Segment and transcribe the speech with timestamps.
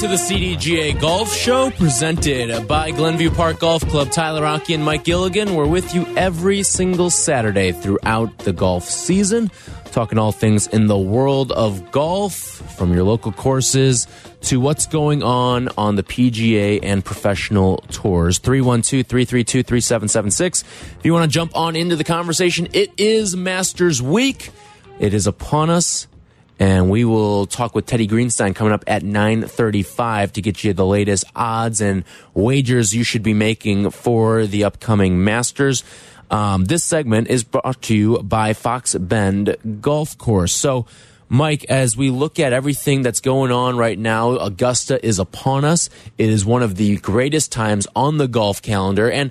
[0.00, 4.10] To the CDGA Golf Show presented by Glenview Park Golf Club.
[4.10, 5.54] Tyler Aki and Mike Gilligan.
[5.54, 9.50] We're with you every single Saturday throughout the golf season,
[9.92, 12.34] talking all things in the world of golf,
[12.78, 14.06] from your local courses
[14.40, 18.38] to what's going on on the PGA and professional tours.
[18.38, 20.62] 312 332 3776.
[20.98, 24.50] If you want to jump on into the conversation, it is Masters Week.
[24.98, 26.06] It is upon us
[26.60, 30.86] and we will talk with Teddy Greenstein coming up at 9:35 to get you the
[30.86, 35.82] latest odds and wagers you should be making for the upcoming Masters.
[36.30, 40.52] Um, this segment is brought to you by Fox Bend Golf Course.
[40.52, 40.86] So,
[41.28, 45.88] Mike, as we look at everything that's going on right now, Augusta is upon us.
[46.18, 49.30] It is one of the greatest times on the golf calendar, and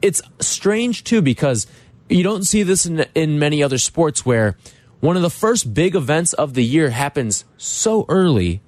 [0.00, 1.66] it's strange too because
[2.08, 4.56] you don't see this in, in many other sports where
[5.00, 8.60] one of the first big events of the year happens so early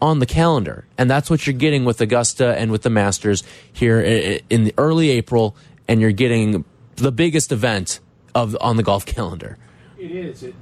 [0.00, 0.86] on the calendar.
[0.96, 5.10] And that's what you're getting with Augusta and with the Masters here in the early
[5.10, 5.56] April.
[5.86, 6.64] And you're getting
[6.96, 8.00] the biggest event
[8.34, 9.58] of on the golf calendar.
[9.98, 10.42] It is.
[10.42, 10.54] It,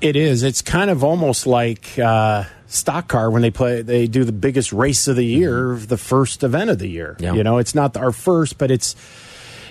[0.00, 0.42] it is.
[0.42, 3.82] It's kind of almost like uh, stock car when they play.
[3.82, 5.86] They do the biggest race of the year, mm -hmm.
[5.86, 7.16] the first event of the year.
[7.18, 7.34] Yeah.
[7.34, 8.96] You know, it's not our first, but it's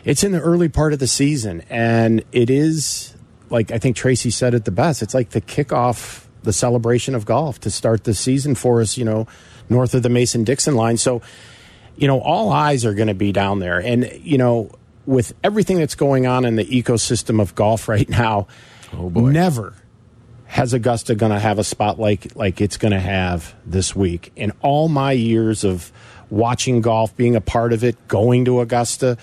[0.04, 3.15] it's in the early part of the season, and it is
[3.50, 5.02] like I think Tracy said it the best.
[5.02, 8.98] It's like the kickoff, the celebration of golf to start the season for us.
[8.98, 9.28] You know,
[9.70, 10.98] north of the Mason Dixon line.
[10.98, 11.22] So,
[11.96, 14.72] you know, all eyes are going to be down there, and you know,
[15.06, 18.48] with everything that's going on in the ecosystem of golf right now,
[18.94, 19.30] oh boy.
[19.30, 19.74] never
[20.48, 24.32] has Augusta going to have a spot like like it's going to have this week.
[24.36, 25.92] In all my years of
[26.30, 29.18] watching golf, being a part of it, going to Augusta,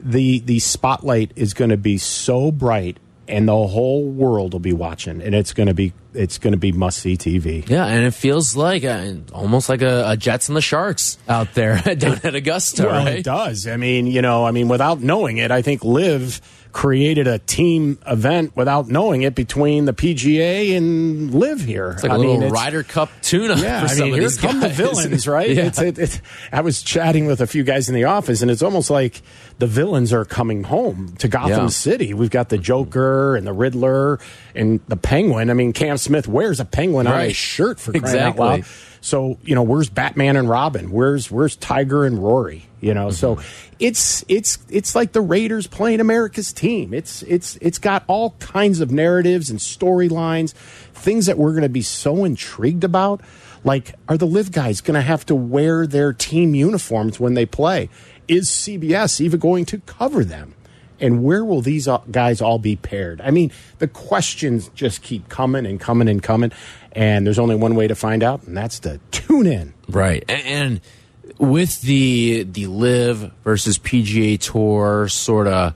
[0.00, 2.98] the the spotlight is going to be so bright
[3.28, 6.58] and the whole world will be watching, and it's going to be it's going to
[6.58, 7.68] be must see TV.
[7.68, 11.54] Yeah, and it feels like a, almost like a, a, Jets and the Sharks out
[11.54, 12.84] there down at Augusta.
[12.84, 13.18] Well, right?
[13.18, 13.66] it does.
[13.66, 16.40] I mean, you know, I mean, without knowing it, I think LIV
[16.76, 21.92] created a team event without knowing it between the PGA and LIV here.
[21.92, 23.56] It's like a I little mean, Ryder Cup tuna.
[23.56, 24.76] Yeah, I mean, here come guys.
[24.76, 25.48] the villains, right?
[25.48, 25.68] yeah.
[25.68, 26.20] It's, it, it,
[26.52, 29.22] I was chatting with a few guys in the office, and it's almost like
[29.58, 31.66] the villains are coming home to Gotham yeah.
[31.68, 32.12] City.
[32.12, 34.20] We've got the Joker and the Riddler
[34.54, 35.48] and the Penguin.
[35.48, 37.14] I mean, Cam Smith wears a penguin right.
[37.14, 38.44] on his shirt for crying exactly.
[38.44, 38.64] out loud.
[39.06, 40.90] So you know, where's Batman and Robin?
[40.90, 42.66] Where's where's Tiger and Rory?
[42.80, 43.14] You know, mm-hmm.
[43.14, 43.40] so
[43.78, 46.92] it's it's it's like the Raiders playing America's team.
[46.92, 50.54] It's it's it's got all kinds of narratives and storylines,
[50.92, 53.20] things that we're going to be so intrigued about.
[53.62, 57.46] Like, are the LIV guys going to have to wear their team uniforms when they
[57.46, 57.88] play?
[58.26, 60.56] Is CBS even going to cover them?
[60.98, 63.20] And where will these guys all be paired?
[63.20, 66.52] I mean, the questions just keep coming and coming and coming.
[66.96, 69.74] And there's only one way to find out, and that's to tune in.
[69.88, 70.24] Right.
[70.28, 70.80] And,
[71.38, 75.74] with the the LIV versus PGA Tour sort of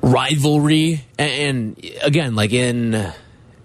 [0.00, 3.12] rivalry, and, again, like in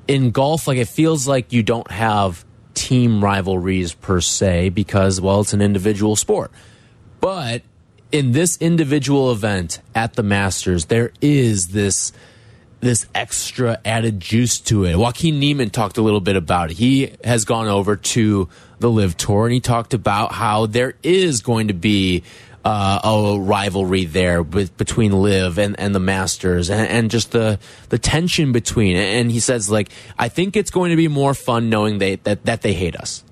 [0.08, 2.44] in golf, like it feels like you don't have
[2.74, 6.52] team rivalries per se because, well, it's an individual sport.
[7.22, 7.64] But
[8.12, 12.12] in this individual event at the Masters, there is this
[12.80, 14.96] this extra added juice to it.
[14.96, 16.78] Joaquin Niemann talked a little bit about it.
[16.78, 18.50] He has gone over to
[18.80, 22.24] the LIV Tour and he talked about how there is going to be
[22.64, 27.60] uh, a rivalry there with, between LIV and, and the Masters and, and, just the
[27.90, 28.96] the tension between.
[28.98, 32.46] And he says like I think it's going to be more fun knowing they that,
[32.46, 33.24] that they hate us.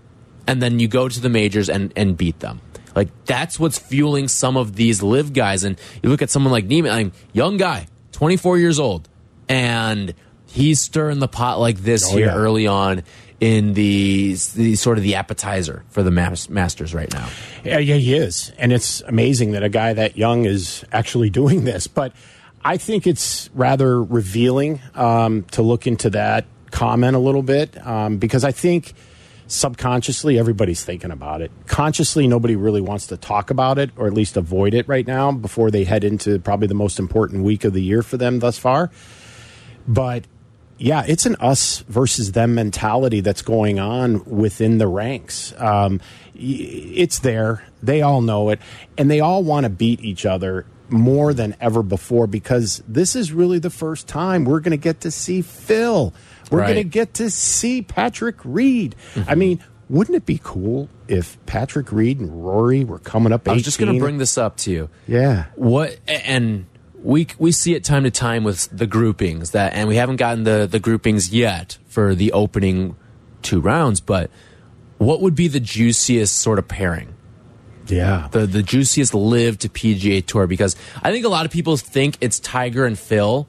[0.46, 2.62] And then you go to the majors and, and beat them.
[2.96, 5.64] Like that's what's fueling some of these LIV guys.
[5.64, 9.10] And you look at someone like Niemann, I mean, young guy, 24 years old,
[9.48, 10.14] and
[10.48, 12.36] he's stirring the pot like this oh, here yeah.
[12.36, 13.04] early on
[13.40, 17.28] in the, the sort of the appetizer for the Masters right now.
[17.64, 21.66] Yeah, yeah, he is, and it's amazing that a guy that young is actually doing
[21.66, 21.88] this.
[21.88, 22.14] But
[22.64, 28.18] I think it's rather revealing um, to look into that comment a little bit um,
[28.18, 28.94] because I think
[29.48, 34.14] subconsciously everybody's thinking about it consciously nobody really wants to talk about it or at
[34.14, 37.74] least avoid it right now before they head into probably the most important week of
[37.74, 38.90] the year for them thus far
[39.88, 40.26] but
[40.78, 45.54] yeah, it's an us versus them mentality that's going on within the ranks.
[45.58, 46.02] Um,
[46.36, 47.64] it's there.
[47.82, 48.60] They all know it.
[48.98, 53.32] And they all want to beat each other more than ever before because this is
[53.32, 56.14] really the first time we're going to get to see Phil.
[56.52, 56.74] We're Right.
[56.74, 58.96] going to get to see Patrick Reed.
[59.16, 59.30] Mm-hmm.
[59.30, 63.52] I mean, wouldn't it be cool if Patrick Reed and Rory were coming up 18?
[63.52, 64.90] I was just going to bring this up to you.
[65.08, 65.46] Yeah.
[65.56, 66.66] What and
[67.04, 70.44] we we see it time to time with the groupings that, and we haven't gotten
[70.46, 72.96] the the groupings yet for the opening
[73.42, 74.00] two rounds.
[74.00, 74.32] But
[74.98, 77.14] what would be the juiciest sort of pairing?
[77.88, 78.30] Yeah.
[78.32, 82.18] the the juiciest LIV to PGA Tour because I think a lot of people think
[82.22, 83.46] it's Tiger and Phil,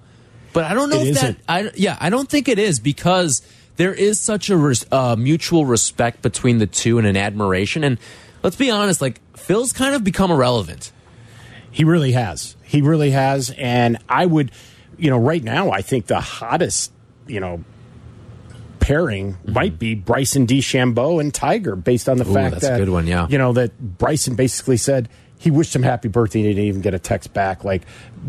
[0.52, 1.38] but I don't know It if isn't.
[1.46, 1.66] that.
[1.66, 3.42] I yeah, I don't think it is because
[3.76, 7.84] there is such a res, uh, mutual respect between the two and an admiration.
[7.84, 7.98] And
[8.42, 10.90] let's be honest, like Phil's kind of become irrelevant.
[11.70, 12.56] He really has.
[12.74, 13.50] He really has.
[13.56, 14.50] And I would,
[14.98, 16.92] you know, right now, I think the hottest,
[17.28, 17.62] you know,
[18.80, 19.52] pairing Mm-hmm.
[19.52, 23.06] might be Bryson DeChambeau and Tiger, based on the fact that's a that good one,
[23.06, 23.28] yeah.
[23.28, 26.40] you know that Bryson basically said he wished him happy birthday.
[26.40, 27.62] and He didn't even get a text back.
[27.64, 27.82] Like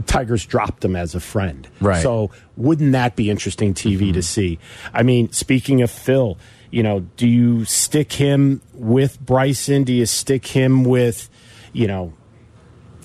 [0.06, 1.68] Tiger's dropped him as a friend.
[1.82, 2.04] Right.
[2.04, 4.60] So wouldn't that be interesting TV to see?
[4.94, 6.38] I mean, speaking of Phil,
[6.72, 9.86] you know, do you stick him with Bryson?
[9.86, 11.30] Do you stick him with,
[11.74, 12.14] you know,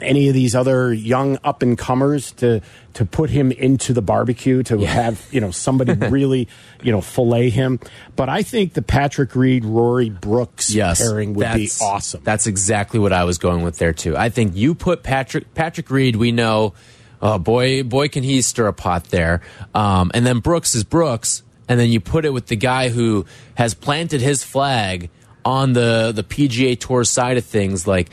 [0.03, 2.61] any of these other young up and comers to
[2.95, 6.49] to put him into the barbecue to have you know somebody really
[6.83, 7.79] you know fillet him.
[8.17, 12.23] But I think the Patrick Reed Rory Brooks Yes, pairing would be awesome.
[12.25, 14.17] That's exactly what I was going with there too.
[14.17, 16.17] I think you put Patrick Patrick Reed.
[16.17, 16.75] We know,
[17.23, 19.41] oh boy, boy, can he stir a pot there.
[19.75, 23.27] Um, and then Brooks is Brooks, and then you put it with the guy who
[23.55, 25.11] has planted his flag
[25.45, 27.87] on the the PGA Tour side of things.
[27.87, 28.11] Like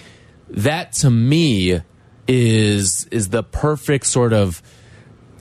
[0.49, 1.81] that to me
[2.27, 4.61] is is the perfect sort of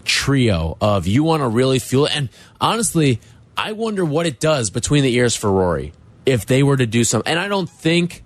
[0.04, 2.16] trio of you want to really feel it.
[2.16, 2.28] And
[2.60, 3.20] honestly,
[3.56, 5.92] I wonder what it does between the ears for Rory
[6.24, 7.30] if they were to do something.
[7.30, 8.24] And I don't think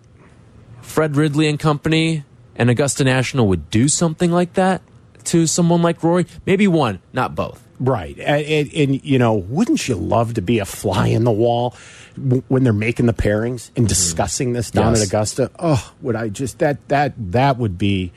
[0.82, 2.25] Fred Ridley and company
[2.56, 4.82] and Augusta National would do something like that
[5.25, 6.27] to someone like Rory.
[6.47, 7.67] Maybe one, not both.
[7.82, 11.31] Right, and, and, and, you know, wouldn't you love to be a fly in the
[11.32, 11.75] wall
[12.15, 13.87] w- when they're making the pairings and mm-hmm.
[13.87, 15.00] discussing this down Yes.
[15.03, 15.50] at Augusta?
[15.59, 18.12] Oh, would I just that that that would be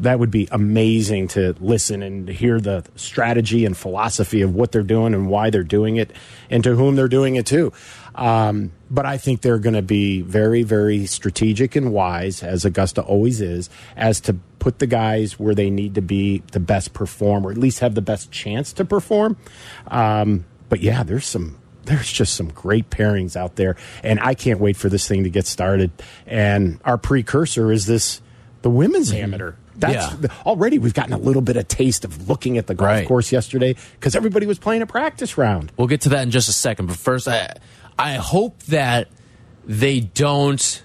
[0.00, 4.72] that would be amazing to listen and to hear the strategy and philosophy of what
[4.72, 6.12] they're doing and why they're doing it
[6.50, 7.72] and to whom they're doing it to.
[8.18, 13.00] Um, but I think they're going to be very, very strategic and wise, as Augusta
[13.02, 17.46] always is, as to put the guys where they need to be to best perform,
[17.46, 19.36] or at least have the best chance to perform.
[19.86, 21.58] Um, but yeah, there's some.
[21.84, 25.30] There's just some great pairings out there, and I can't wait for this thing to
[25.30, 25.90] get started.
[26.26, 28.20] And our precursor is this
[28.60, 29.54] the women's amateur.
[29.74, 30.28] That's Yeah.
[30.44, 33.08] already we've gotten a little bit of taste of looking at the golf Right.
[33.08, 35.72] course yesterday because everybody was playing a practice round.
[35.78, 36.86] We'll get to that in just a second.
[36.88, 37.54] But first, I,
[37.98, 39.08] I hope that
[39.64, 40.82] they don't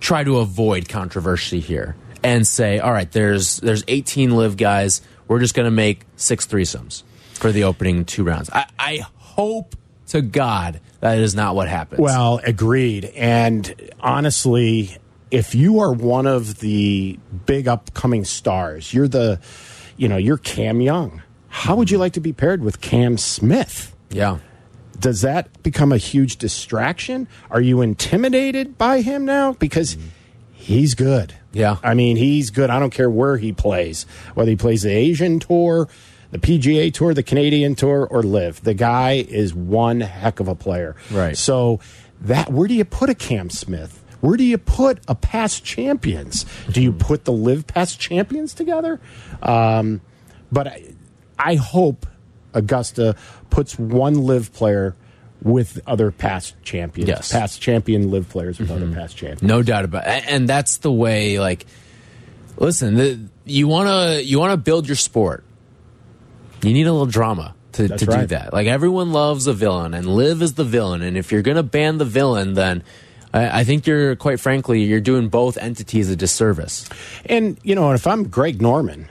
[0.00, 5.00] try to avoid controversy here and say, all right, there's there's 18 LIV guys.
[5.28, 7.02] We're just going to make six threesomes
[7.34, 8.50] for the opening two rounds.
[8.52, 9.76] I, I hope
[10.08, 12.00] to God that is not what happens.
[12.00, 13.06] Well, agreed.
[13.16, 14.96] And honestly,
[15.30, 19.40] if you are one of the big upcoming stars, you're the,
[19.96, 21.22] you know, you're Cam Young.
[21.48, 23.94] How would you like to be paired with Cam Smith?
[24.10, 24.38] yeah.
[24.98, 27.28] Does that become a huge distraction?
[27.50, 29.52] Are you intimidated by him now?
[29.54, 29.96] Because
[30.52, 31.34] he's good.
[31.52, 31.76] Yeah.
[31.82, 32.70] I mean, he's good.
[32.70, 34.04] I don't care where he plays,
[34.34, 35.88] whether he plays the Asian tour,
[36.30, 38.62] the PGA tour, the Canadian tour, or LIV.
[38.62, 40.96] The guy is one heck of a player.
[41.10, 41.36] Right.
[41.36, 41.80] So
[42.22, 44.02] that where do you put a Cam Smith?
[44.20, 46.46] Where do you put a past champions?
[46.70, 49.00] Do you put the LIV past champions together?
[49.42, 50.00] Um,
[50.50, 50.82] but I,
[51.38, 52.06] I hope
[52.56, 53.14] Augusta
[53.50, 54.96] puts one LIV player
[55.42, 57.08] with other past champions.
[57.08, 57.28] Yes.
[57.28, 57.38] Mm-hmm.
[57.38, 59.42] Past champion LIV players with other past champions.
[59.42, 60.24] No doubt about it.
[60.26, 61.66] And that's the way like
[62.56, 65.44] listen, the, you want to you want to build your sport.
[66.62, 68.28] You need a little drama to, to do right.
[68.30, 68.52] that.
[68.52, 71.62] Like everyone loves a villain and LIV is the villain and if you're going to
[71.62, 72.82] ban the villain then
[73.32, 76.88] I, I think you're quite frankly you're doing both entities a disservice.
[77.26, 79.08] And you know, if I'm Greg Norman,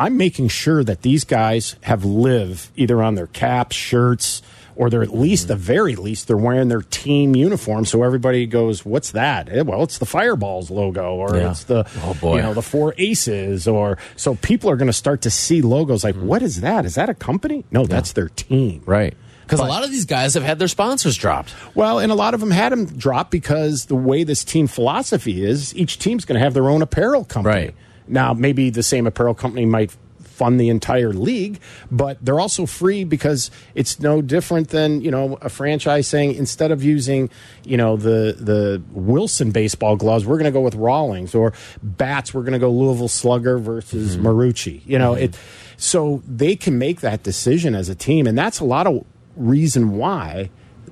[0.00, 4.42] I'm making sure that these guys have LIV either on their caps, shirts,
[4.76, 7.84] or they're at least, the very least, they're wearing their team uniform.
[7.84, 11.50] So everybody goes, "What's that?" Eh, well, it's the Fireballs logo, or Yeah.
[11.50, 12.36] it's the Oh, boy.
[12.36, 16.02] you know the four aces, or so people are going to start to see logos
[16.02, 16.86] like, "What is that?
[16.86, 18.80] Is that a company?" No, that's their team.
[18.86, 19.14] Right.
[19.48, 21.52] Cuz a lot of these guys have had their sponsors dropped.
[21.74, 25.44] Well, and a lot of them had them drop because the way this team philosophy
[25.44, 27.54] is, each team's going to have their own apparel company.
[27.54, 27.74] Right.
[28.10, 29.92] Now, maybe the same apparel company might
[30.40, 35.36] fund the entire league, but they're also free because it's no different than you know
[35.42, 37.28] a franchise saying instead of using
[37.62, 41.52] you know the the Wilson baseball gloves, we're going to go with Rawlings or
[41.82, 44.26] bats, we're going to go Louisville Slugger versus mm-hmm.
[44.26, 44.80] Marucci.
[44.86, 45.24] You know mm-hmm.
[45.24, 45.38] it,
[45.76, 49.04] so they can make that decision as a team, and that's a lot of
[49.36, 50.48] reason why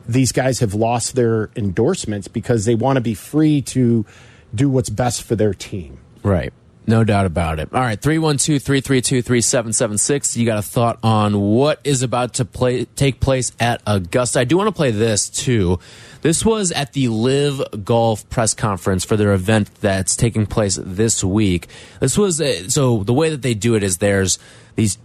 [0.06, 4.04] these guys have lost their endorsements because they want to be free to
[4.54, 5.98] do what's best for their team.
[6.22, 6.52] Right.
[6.88, 7.68] No doubt about it.
[7.74, 10.38] All right, 312 332 3776.
[10.38, 14.40] You got a thought on what is about to play take place at Augusta.
[14.40, 15.80] I do want to play this too.
[16.22, 21.22] This was at the LIV Golf press conference for their event that's taking place this
[21.22, 21.68] week.
[22.00, 24.38] This was uh, so the way that they do it is there's
[24.74, 24.96] these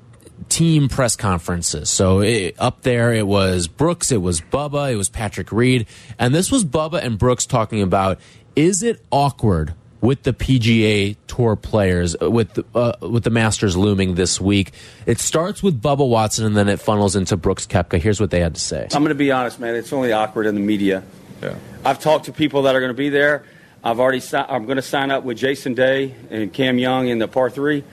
[0.48, 1.90] team press conferences.
[1.90, 5.86] So it, up there, it was Brooks, it was Bubba, it was Patrick Reed,
[6.18, 8.22] and this was Bubba and Brooks talking about
[8.56, 9.74] is it awkward
[10.04, 14.74] with the PGA Tour players, uh, with the, uh, with the Masters looming this week.
[15.06, 18.00] It starts with Bubba Watson and then it funnels into Brooks Koepka.
[18.00, 18.86] Here's what they had to say.
[18.92, 19.76] I'm going to be honest, man.
[19.76, 21.04] It's only awkward in the media.
[21.42, 21.56] Yeah.
[21.86, 23.46] I've talked to people that are going to be there.
[23.82, 27.20] I've already si- I'm going to sign up with Jason Day and Cam Young in
[27.20, 27.86] the par three.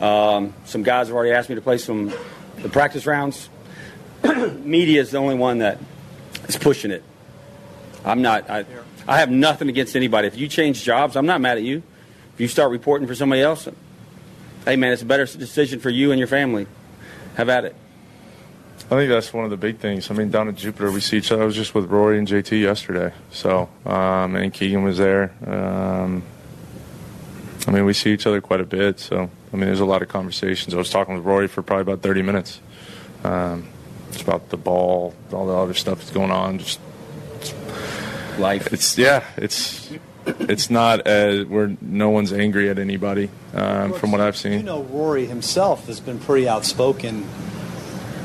[0.00, 2.14] Um, some guys have already asked me to play some
[2.62, 3.50] the practice rounds.
[4.24, 5.78] media is the only one that
[6.48, 7.02] is pushing it.
[8.06, 8.48] I'm not.
[8.48, 8.64] I,
[9.08, 10.28] I have nothing against anybody.
[10.28, 11.82] If you change jobs, I'm not mad at you.
[12.34, 13.66] If you start reporting for somebody else,
[14.66, 16.66] hey man, it's a better decision for you and your family.
[17.36, 17.74] Have at it.
[18.90, 20.10] I think that's one of the big things.
[20.10, 21.42] I mean, down at Jupiter, we see each other.
[21.42, 25.32] I was just with Rory and JT yesterday, so um, and Keegan was there.
[25.46, 26.22] Um,
[27.66, 29.00] I mean, we see each other quite a bit.
[29.00, 30.74] So, I mean, there's a lot of conversations.
[30.74, 32.60] I was talking with Rory for probably about 30 minutes.
[33.24, 33.68] Um,
[34.08, 36.80] it's about the ball, all the other stuff that's going on, just
[38.38, 38.72] life.
[38.72, 39.90] It's yeah, it's
[40.26, 44.52] it's not as where no one's angry at anybody um, from what I've seen.
[44.52, 47.26] You know, Rory himself has been pretty outspoken,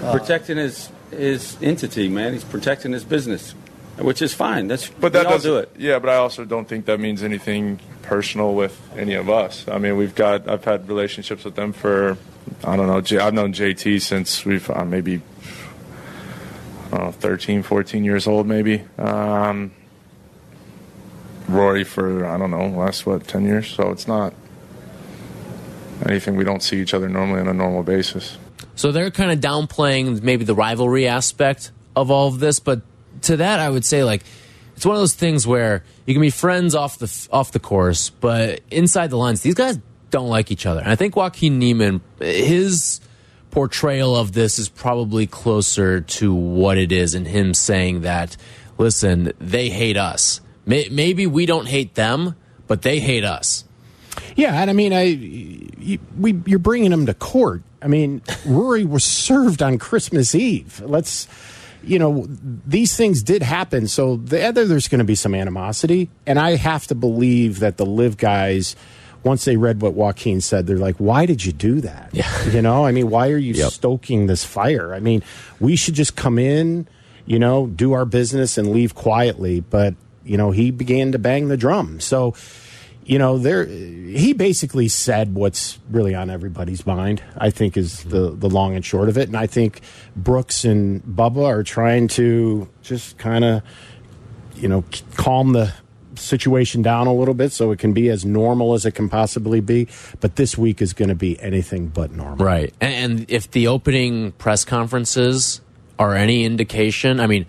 [0.04, 2.10] uh, protecting his his entity.
[2.10, 3.52] Man, he's protecting his business,
[3.98, 4.68] which is fine.
[4.68, 5.72] That's but that all do it.
[5.78, 9.68] Yeah, but I also don't think that means anything personal with any of us.
[9.68, 12.18] I mean, we've got I've had relationships with them for
[12.64, 12.98] I don't know.
[13.20, 15.22] I've known JT since we've uh, maybe.
[16.92, 18.84] I don't know, 13, 14 years old, maybe.
[19.00, 19.72] Um,
[21.48, 24.34] Rory for I don't know last what ten years, so it's not
[26.06, 28.38] anything we don't see each other normally on a normal basis.
[28.76, 32.82] So they're kind of downplaying maybe the rivalry aspect of all of this, but
[33.24, 34.24] to that I would say like
[34.76, 38.10] it's one of those things where you can be friends off the off the course,
[38.10, 40.82] but inside the lines, these guys don't like each other.
[40.82, 43.00] And I think Joaquin Niemann, his
[43.52, 48.36] portrayal of this is probably closer to what it is, in him saying that,
[48.78, 52.36] listen, they hate us Maybe we don't hate them,
[52.68, 53.66] but they hate us.
[54.36, 57.64] Yeah, and I mean, I you, we you're bringing them to court.
[57.82, 60.82] I mean, Rory was served on Christmas Eve.
[60.86, 61.28] Let's,
[61.84, 63.88] you know, these things did happen.
[63.88, 67.86] So the there's going to be some animosity, and I have to believe that the
[67.86, 68.76] LIV guys.
[69.24, 72.10] Once they read what Joaquin said, they're like, "Why did you do that?
[72.12, 72.46] Yeah.
[72.50, 73.72] You know, I mean, why are you yep.
[73.72, 74.94] stoking this fire?
[74.94, 75.24] I mean,
[75.62, 76.90] we should just come in,
[77.26, 79.62] you know, do our business and leave quietly.
[79.62, 82.00] But you know, he began to bang the drum.
[82.00, 82.36] So,
[83.06, 87.22] you know, there he basically said what's really on everybody's mind.
[87.38, 89.28] I think is the the long and short of it.
[89.28, 89.82] And I think
[90.16, 93.62] Brooks and Bubba are trying to just kind of,
[94.56, 95.74] you know, calm the
[96.16, 99.60] situation down a little bit so it can be as normal as it can possibly
[99.60, 99.88] be.
[100.20, 102.46] But this week is going to be anything but normal.
[102.46, 102.74] Right.
[102.80, 105.62] And if the opening press conferences
[106.00, 107.46] are any indication, I mean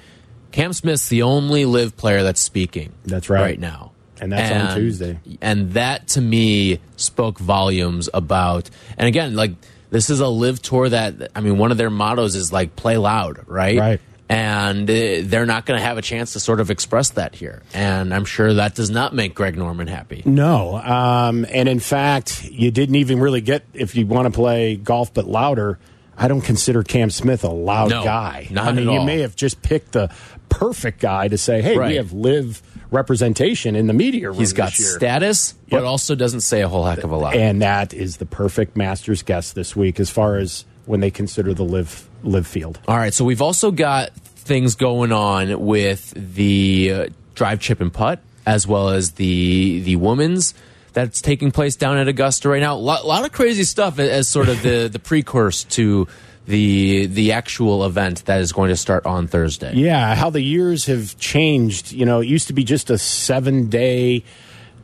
[0.55, 2.93] Cam Smith's the only LIV player that's speaking.
[3.05, 3.41] That's right.
[3.41, 3.91] Right now.
[4.21, 5.19] And that's and, on Tuesday.
[5.41, 9.51] And that to me spoke volumes about and again, like
[9.91, 12.97] this is a LIV tour that I mean one of their mottos is like play
[12.97, 13.77] loud, right?
[13.77, 14.01] Right.
[14.29, 17.63] And uh, they're not going to have a chance to sort of express that here.
[17.75, 20.23] And I'm sure that does not make Greg Norman happy.
[20.25, 20.77] No.
[20.77, 25.13] Um, and in fact, you didn't even really get, if you want to play golf
[25.13, 25.79] but louder,
[26.17, 28.49] I don't consider Cam Smith a loud no, guy.
[28.51, 30.11] Not I mean, you may have just picked the
[30.59, 31.89] perfect guy to say, "Hey, right.
[31.89, 35.81] we have LIV representation in the media room." He's got status, yep.
[35.81, 37.37] but also doesn't say a whole heck of a lot.
[37.37, 41.55] And that is the perfect Masters guest this week, as far as when they consider
[41.55, 42.81] the live LIV field.
[42.89, 47.93] All right, so we've also got things going on with the uh, drive, chip, and
[47.93, 50.55] putt, as well as the the women's
[50.93, 52.75] that's taking place down at Augusta right now.
[52.75, 56.09] A lot, lot, of crazy stuff as sort of the the precursor to
[56.47, 59.75] the the actual event that is going to start on Thursday.
[59.75, 61.93] Yeah, how the years have changed.
[61.93, 64.25] You know, it used to be just a seven day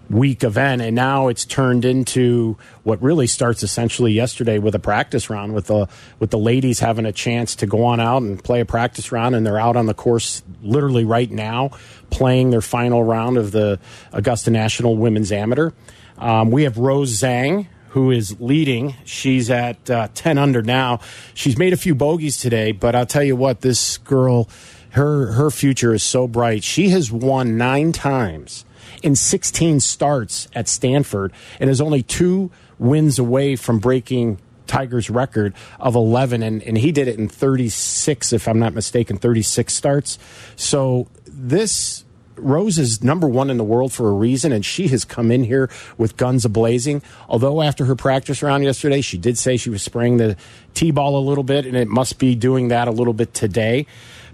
[0.08, 5.30] week event, and now it's turned into what really starts essentially yesterday with a practice
[5.30, 5.88] round with the
[6.18, 9.34] with the ladies having a chance to go on out and play a practice round,
[9.34, 11.70] and they're out on the course literally right now
[12.10, 13.78] playing their final round of the
[14.12, 15.70] Augusta National Women's Amateur.
[16.18, 17.66] Um, we have Rose Zhang.
[17.90, 18.94] Who is leading?
[19.04, 21.00] She's at uh, 10 under now.
[21.34, 24.48] She's made a few bogeys today, but I'll tell you what, this girl,
[24.90, 26.62] her her future is so bright.
[26.64, 28.64] She has won nine times
[29.02, 35.52] in 16 starts at Stanford and is only two wins away from breaking Tiger's record
[35.80, 40.18] of 11, and, and he did it in 36, if I'm not mistaken, 36 starts.
[40.54, 42.04] So this
[42.40, 45.44] Rose is number one in the world for a reason, and she has come in
[45.44, 47.02] here with guns ablazing.
[47.28, 50.36] Although after her practice round yesterday, she did say she was spraying the
[50.74, 53.86] tee ball a little bit, and it must be doing that a little bit today.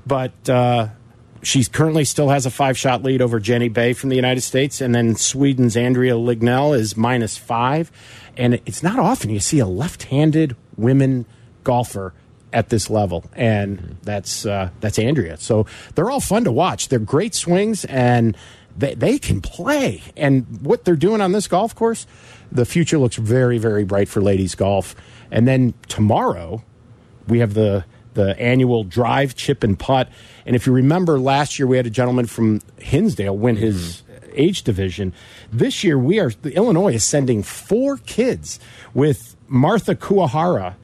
[0.07, 0.89] But uh,
[1.43, 4.81] she currently still has a five shot lead over Jenny Bae from the United States,
[4.81, 7.91] and then Sweden's Andrea Lignell is minus five.
[8.37, 11.27] And it's not often you see a left handed women
[11.65, 12.13] golfer
[12.53, 15.37] at this level, and that's uh, that's Andrea.
[15.37, 16.89] So they're all fun to watch.
[16.89, 18.37] They're great swings, and
[18.77, 20.03] they, they can play.
[20.17, 22.07] And what they're doing on this golf course,
[22.51, 24.95] the future looks very very bright for ladies golf.
[25.31, 26.63] And then tomorrow,
[27.29, 27.85] we have the
[28.15, 30.09] the annual drive, chip, and putt.
[30.47, 34.63] And if you remember, last year we had a gentleman from Hinsdale win his age
[34.63, 35.13] division.
[35.53, 38.59] This year we are Illinois is sending four kids
[38.95, 40.75] with Martha Kuahara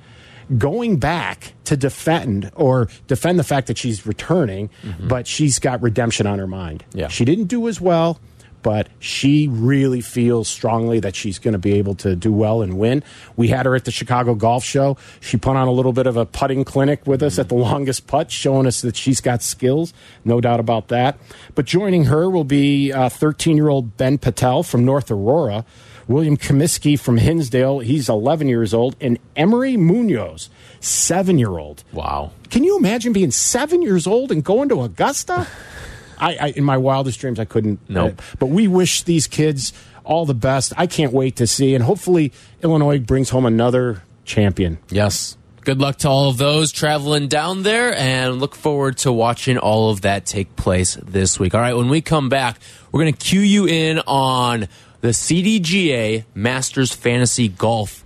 [0.58, 5.08] going back to defend or defend the fact that she's returning, mm-hmm.
[5.08, 6.84] but she's got redemption on her mind.
[6.92, 7.08] Yeah.
[7.08, 8.20] She didn't do as well,
[8.62, 12.78] but she really feels strongly that she's going to be able to do well and
[12.78, 13.02] win.
[13.36, 14.96] We had her at the Chicago Golf Show.
[15.20, 17.64] She put on a little bit of a putting clinic with us at the mm-hmm.
[17.64, 19.92] longest putt, showing us that she's got skills,
[20.24, 21.18] no doubt about that.
[21.54, 25.64] But joining her will be uh, 13 year old Ben Patel from North Aurora.
[26.08, 31.84] William Comiskey from Hinsdale, he's 11 years old, and Emery Munoz, seven year old.
[31.92, 32.32] Wow.
[32.50, 35.46] Can you imagine being seven years old and going to Augusta?
[36.18, 37.80] I, I in my wildest dreams, I couldn't.
[37.88, 38.14] Nope.
[38.18, 39.72] uh, but we wish these kids
[40.04, 40.72] all the best.
[40.76, 42.32] I can't wait to see, and hopefully
[42.62, 44.78] Illinois brings home another champion.
[44.90, 45.36] Yes.
[45.64, 49.90] Good luck to all of those traveling down there and look forward to watching all
[49.90, 51.54] of that take place this week.
[51.54, 52.58] All right, when we come back,
[52.90, 54.66] we're going to cue you in on
[55.02, 58.04] the CDGA Masters Fantasy Golf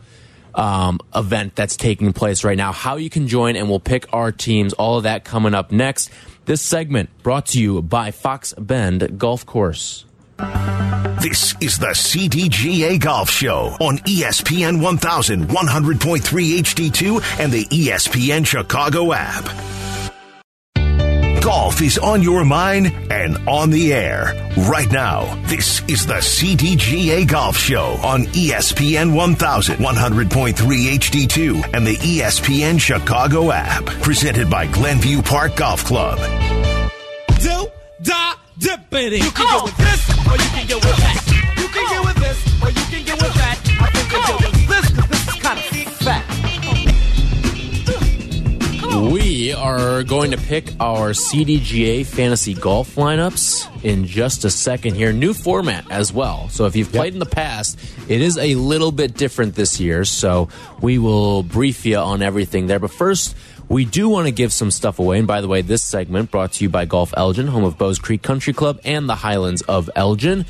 [0.54, 4.32] um, event that's taking place right now, how you can join, and we'll pick our
[4.32, 4.72] teams.
[4.72, 6.10] All of that coming up next.
[6.46, 10.06] This segment brought to you by Fox Bend Golf Course.
[11.20, 16.18] This is the CDGA Golf Show on ESPN 1100.3
[16.58, 19.44] HD2 and the ESPN Chicago app.
[21.46, 24.34] Golf is on your mind and on the air
[24.68, 25.32] right now.
[25.44, 33.52] This is the CDGA Golf Show on E ESPN 1100.3 HD2 and the ESPN Chicago
[33.52, 33.84] app.
[34.02, 36.18] Presented by Glenview Park Golf Club.
[37.38, 37.68] do,
[38.02, 39.22] da, dippity.
[39.22, 39.54] You can oh.
[39.54, 41.54] get with this, or you can get with that.
[41.58, 42.85] You can get with this, or you
[49.36, 55.12] We are going to pick our CDGA fantasy golf lineups in just a second here.
[55.12, 56.48] New format as well.
[56.48, 60.06] So if you've played in the past, it is a little bit different this year.
[60.06, 60.48] So
[60.80, 62.78] we will brief you on everything there.
[62.78, 63.36] But first,
[63.68, 65.18] we do want to give some stuff away.
[65.18, 67.98] And by the way, this segment brought to you by Golf Elgin, home of Bowes
[67.98, 70.46] Creek Country Club and the Highlands of Elgin.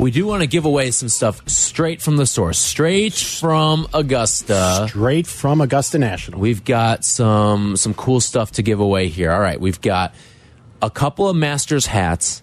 [0.00, 4.86] We do want to give away some stuff straight from the source, straight from Augusta.
[4.88, 6.40] Straight from Augusta National.
[6.40, 9.30] We've got some some cool stuff to give away here.
[9.30, 10.14] All right, we've got
[10.80, 12.42] a couple of Masters hats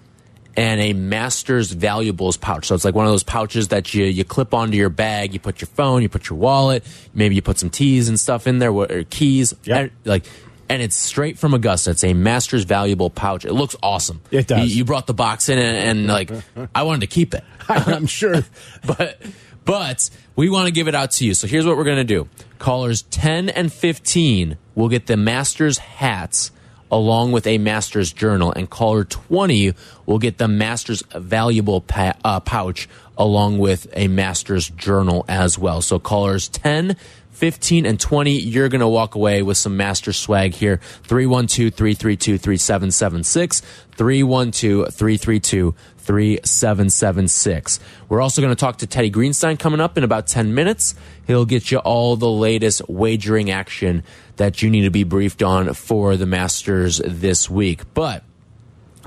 [0.55, 2.67] and a Masters valuables pouch.
[2.67, 5.33] So it's like one of those pouches that you you clip onto your bag.
[5.33, 6.83] You put your phone, you put your wallet,
[7.15, 9.91] maybe you put some teas and stuff in there, or keys, Yep.
[10.05, 10.25] like.
[10.69, 11.91] And it's straight from Augusta.
[11.91, 13.45] It's a Masters valuable pouch.
[13.45, 14.21] It looks awesome.
[14.31, 14.69] It does.
[14.69, 16.31] You, you brought the box in, and, and like
[16.75, 17.43] I wanted to keep it.
[17.69, 18.41] I'm sure.
[18.85, 19.21] but
[19.63, 21.33] but we want to give it out to you.
[21.33, 22.27] So here's what we're going to do.
[22.59, 26.51] Callers 10 and 15 will get the Masters hats
[26.91, 29.73] along with a Masters journal and caller 20
[30.05, 35.81] will get the Masters valuable pa- uh, pouch along with a Masters journal as well.
[35.81, 36.95] So callers 10
[37.37, 40.77] 15 and 20, you're going to walk away with some master swag here.
[41.03, 43.61] 312 332 3776.
[43.95, 47.79] 312 332 3776.
[48.09, 50.95] We're also going to talk to Teddy Greenstein coming up in about 10 minutes.
[51.27, 54.03] He'll get you all the latest wagering action
[54.37, 57.93] that you need to be briefed on for the Masters this week.
[57.93, 58.23] But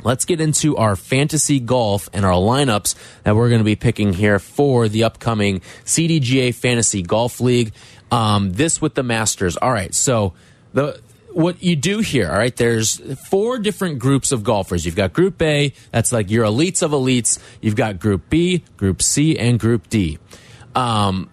[0.02, 4.14] Let's get into our fantasy golf and our lineups that we're going to be picking
[4.14, 7.72] here for the upcoming CDGA Fantasy Golf League.
[8.10, 9.56] Um, this with the Masters.
[9.56, 10.32] All right, so
[10.72, 11.00] the
[11.32, 14.84] what you do here, all right, there's four different groups of golfers.
[14.84, 17.38] You've got Group A, that's like your elites of elites.
[17.60, 20.18] You've got Group B, Group C, and Group D.
[20.74, 21.30] Um,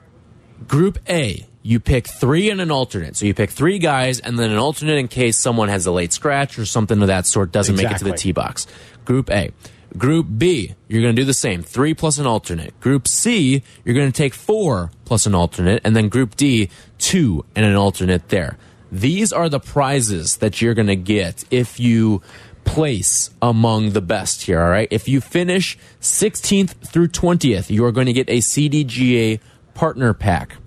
[0.68, 3.16] group A, you pick three and an alternate.
[3.16, 6.13] So you pick three guys and then an alternate in case someone has a late
[6.13, 8.18] scratch or something of that sort doesn't make it to the Exactly.
[8.18, 8.68] tee box.
[9.06, 9.52] Group A.
[9.95, 12.80] Group B, you're going to do the same, three plus an alternate.
[12.80, 15.82] Group C, you're going to take four plus an alternate.
[15.84, 18.58] And then Group D, two and an alternate there.
[18.91, 22.21] These are the prizes that you're going to get if you
[22.63, 24.88] place among the best here, all right?
[24.91, 29.39] If you finish 16th through 20th, you are going to get a CDGA
[29.73, 30.58] partner pack.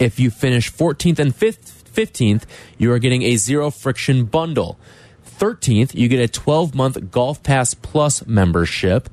[0.00, 2.44] If you finish 14th and 5th, 15th,
[2.78, 4.78] you are getting a zero friction bundle.
[5.42, 9.08] 13th, you get a 12 month Golf Pass Plus membership.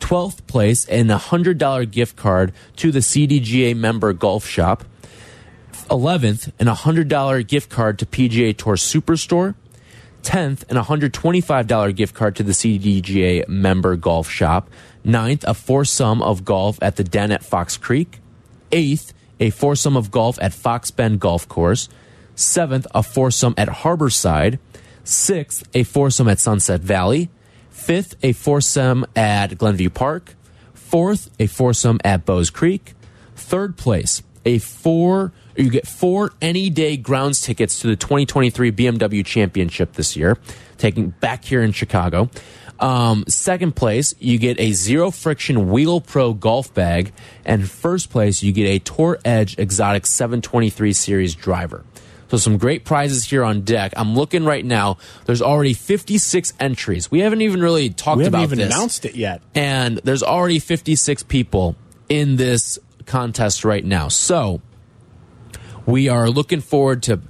[0.00, 4.84] 12th place, and a $100 gift card to the CDGA member golf shop.
[5.90, 9.56] 11th, and a $100 gift card to PGA Tour Superstore.
[10.22, 14.70] 10th, and a $125 gift card to the CDGA member golf shop.
[15.04, 18.20] 9th, a foursome of golf at the Den at Fox Creek.
[18.72, 21.90] 8th, a foursome of golf at Fox Bend Golf Course.
[22.36, 24.58] 7th, a foursome at Harborside.
[25.04, 27.28] 6th, a foursome at Sunset Valley.
[27.72, 30.34] 5th, a foursome at Glenview Park.
[30.74, 32.94] 4th, a foursome at Bowes Creek.
[33.36, 39.24] Third place, a four, you get four any day grounds tickets to the 2023 BMW
[39.24, 40.38] Championship this year,
[40.78, 42.30] taking back here in Chicago.
[42.80, 47.12] Um, second place, you get a zero friction Wheel Pro golf bag.
[47.44, 51.84] And first place, you get a Tour Edge Exotic 723 Series driver.
[52.28, 53.92] So some great prizes here on deck.
[53.96, 54.96] I'm looking right now.
[55.26, 57.10] There's already 56 entries.
[57.10, 59.42] We haven't even really talked We haven't about even this announced it yet.
[59.54, 61.76] and there's already 56 people
[62.08, 64.08] in this contest right now.
[64.08, 64.60] So
[65.86, 67.20] we are looking forward to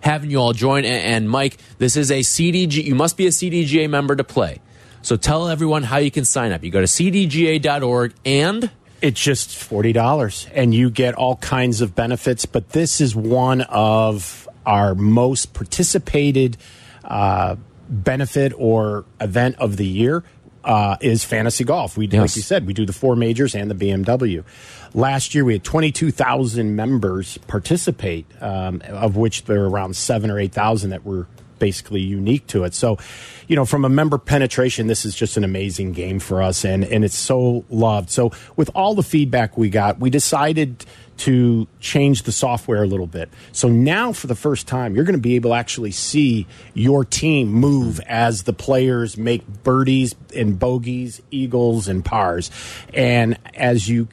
[0.00, 0.84] having you all join.
[0.84, 2.84] And, and Mike, this is a CDG.
[2.84, 4.60] You must be a CDGA member to play.
[5.02, 6.64] So tell everyone how you can sign up.
[6.64, 11.94] You go to cdga.org and It's just forty dollars, and you get all kinds of
[11.94, 12.46] benefits.
[12.46, 16.56] But this is one of our most participated
[17.04, 17.56] uh,
[17.88, 20.24] benefit or event of the year.
[20.64, 21.96] Uh, is fantasy golf.
[21.96, 24.44] We, like you said, we do the four majors and the BMW.
[24.92, 30.38] Last year, we had 22,000 members participate, um, of which there were around seven or
[30.38, 31.26] 8,000 that were
[31.58, 32.74] basically unique to it.
[32.74, 32.98] So,
[33.46, 36.84] you know, from a member penetration, this is just an amazing game for us, and
[36.84, 38.10] and it's so loved.
[38.10, 40.84] So, with all the feedback we got, we decided
[41.18, 43.28] to change the software a little bit.
[43.52, 47.04] So now, for the first time, you're going to be able to actually see your
[47.04, 52.50] team move as the players make birdies and bogeys, eagles and pars,
[52.94, 54.08] and as you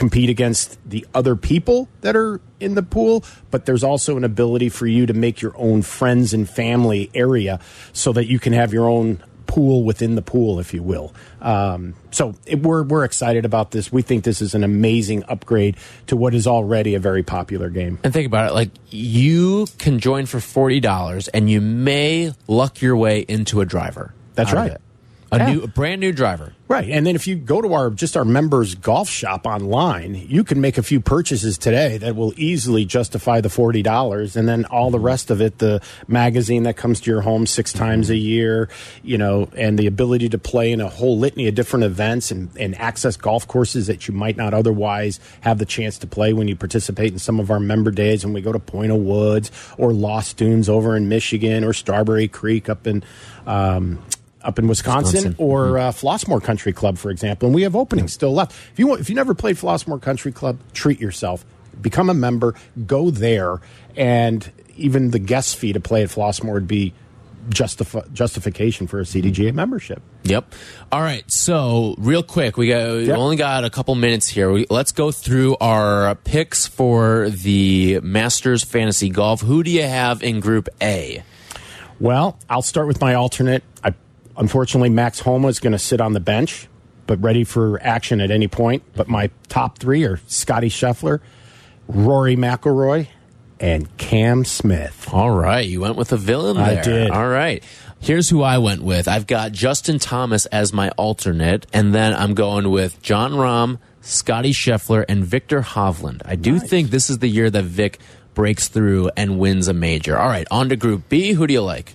[0.00, 4.70] compete against the other people that are in the pool, but there's also an ability
[4.70, 7.60] for you to make your own friends and family area
[7.92, 11.12] so that you can have your own pool within the pool, if you will.
[11.42, 13.92] Um, so it, we're we're excited about this.
[13.92, 17.98] We think this is an amazing upgrade to what is already a very popular game.
[18.02, 22.96] and think about it like you can join for $40 and you may luck your
[22.96, 24.14] way into a driver.
[24.34, 24.78] That's right.
[25.32, 25.52] A Yeah.
[25.52, 26.52] new a brand new driver.
[26.66, 26.88] Right.
[26.88, 30.60] And then if you go to our just our members golf shop online, you can
[30.60, 34.98] make a few purchases today that will easily justify the $40 and then all the
[35.00, 38.68] rest of it the magazine that comes to your home 6 times a year,
[39.02, 42.48] you know, and the ability to play in a whole litany of different events and,
[42.56, 46.46] and access golf courses that you might not otherwise have the chance to play when
[46.48, 49.50] you participate in some of our member days when we go to Point O' Woods
[49.76, 53.02] or Lost Dunes over in Michigan or Strawberry Creek up in
[53.46, 53.98] um,
[54.42, 55.34] up in Wisconsin, Wisconsin.
[55.38, 57.46] or uh, Flossmoor Country Club, for example.
[57.46, 58.52] And we have openings still left.
[58.72, 61.44] If you want, if you never played Flossmoor Country Club, treat yourself.
[61.80, 62.54] Become a member.
[62.86, 63.60] Go there,
[63.96, 66.92] and even the guest fee to play at Flossmoor would be
[67.48, 70.02] justifi- justification for a CDGA membership.
[70.24, 70.52] Yep.
[70.92, 71.28] All right.
[71.30, 73.16] So, real quick, we got we Yep.
[73.16, 74.50] only got a couple minutes here.
[74.52, 79.40] We, let's go through our picks for the Masters Fantasy Golf.
[79.40, 81.22] Who do you have in Group A?
[81.98, 83.62] Well, I'll start with my alternate.
[83.84, 83.94] I,
[84.36, 86.68] unfortunately, Max Homa is going to sit on the bench,
[87.06, 88.82] but ready for action at any point.
[88.94, 91.20] But my top three are Scotty Scheffler,
[91.88, 93.08] Rory McIlroy,
[93.58, 95.08] and Cam Smith.
[95.12, 97.10] All right, you went with a villain I did.
[97.10, 97.62] All right.
[98.02, 99.06] Here's who I went with.
[99.08, 104.52] I've got Justin Thomas as my alternate, and then I'm going with Jon Rahm, Scotty
[104.52, 106.22] Scheffler, and Viktor Hovland.
[106.24, 107.98] I do think this is the year that Vic
[108.32, 110.18] breaks through and wins a major.
[110.18, 111.32] All right, on to Group B.
[111.32, 111.94] Who do you like?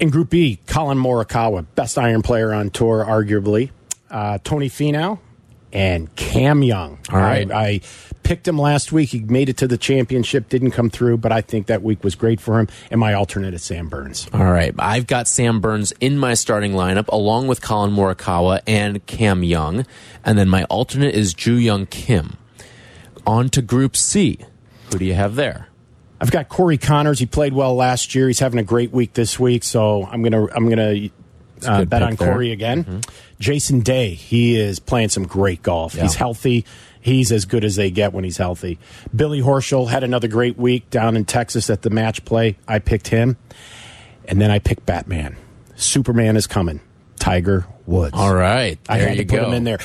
[0.00, 3.70] In Group B, Collin Morikawa, best iron player on tour, arguably.
[4.10, 5.18] Uh, Tony Finau
[5.74, 6.98] and Cam Young.
[7.12, 7.50] All right.
[7.52, 7.80] I, I
[8.22, 9.10] picked him last week.
[9.10, 12.14] He made it to the championship, didn't come through, but I think that week was
[12.14, 12.68] great for him.
[12.90, 14.26] And my alternate is Sam Burns.
[14.32, 14.74] All right.
[14.78, 19.84] I've got Sam Burns in my starting lineup along with Collin Morikawa and Cam Young.
[20.24, 22.38] And then my alternate is Joohyung Kim.
[23.26, 24.38] On to Group C.
[24.90, 25.69] Who do you have there?
[26.20, 27.18] I've got Corey Conners.
[27.18, 28.26] He played well last year.
[28.26, 31.08] He's having a great week this week, so I'm gonna I'm gonna
[31.66, 32.32] uh, bet on there.
[32.32, 33.02] Corey again.
[33.38, 34.10] Jason Day.
[34.10, 35.94] He is playing some great golf.
[35.94, 36.02] Yeah.
[36.02, 36.66] He's healthy.
[37.00, 38.78] He's as good as they get when he's healthy.
[39.14, 42.58] Billy Horschel had another great week down in Texas at the match play.
[42.68, 43.38] I picked him,
[44.26, 45.36] and then I picked Batman.
[45.76, 46.80] Superman is coming.
[47.18, 48.14] Tiger Woods.
[48.14, 48.78] All right.
[48.88, 49.46] I had you to put go.
[49.46, 49.78] him in there.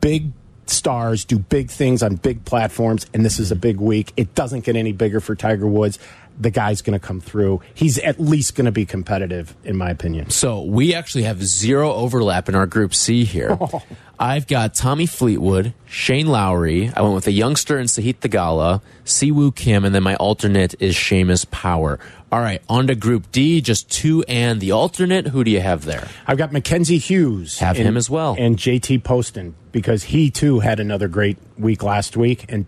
[0.00, 0.32] Big
[0.70, 4.12] stars do big things on big platforms, and this is a big week.
[4.16, 5.98] It doesn't get any bigger for Tiger Woods.
[6.38, 7.62] The guy's going to come through.
[7.74, 10.30] He's at least going to be competitive, in my opinion.
[10.30, 13.58] So we actually have zero overlap in our Group C here.
[13.68, 13.82] Oh.
[14.18, 16.90] I've got Tommy Fleetwood, Shane Lowry.
[16.94, 20.94] I went with a youngster in Sahith Theegala, Siwoo Kim, and then my alternate is
[20.94, 21.98] Seamus Power.
[22.32, 25.28] All right, on to Group D, just two and the alternate.
[25.28, 26.08] Who do you have there?
[26.26, 27.58] I've got Mackenzie Hughes.
[27.58, 28.36] Have him as well.
[28.38, 32.46] And JT Poston, because he too had another great week last week.
[32.48, 32.66] And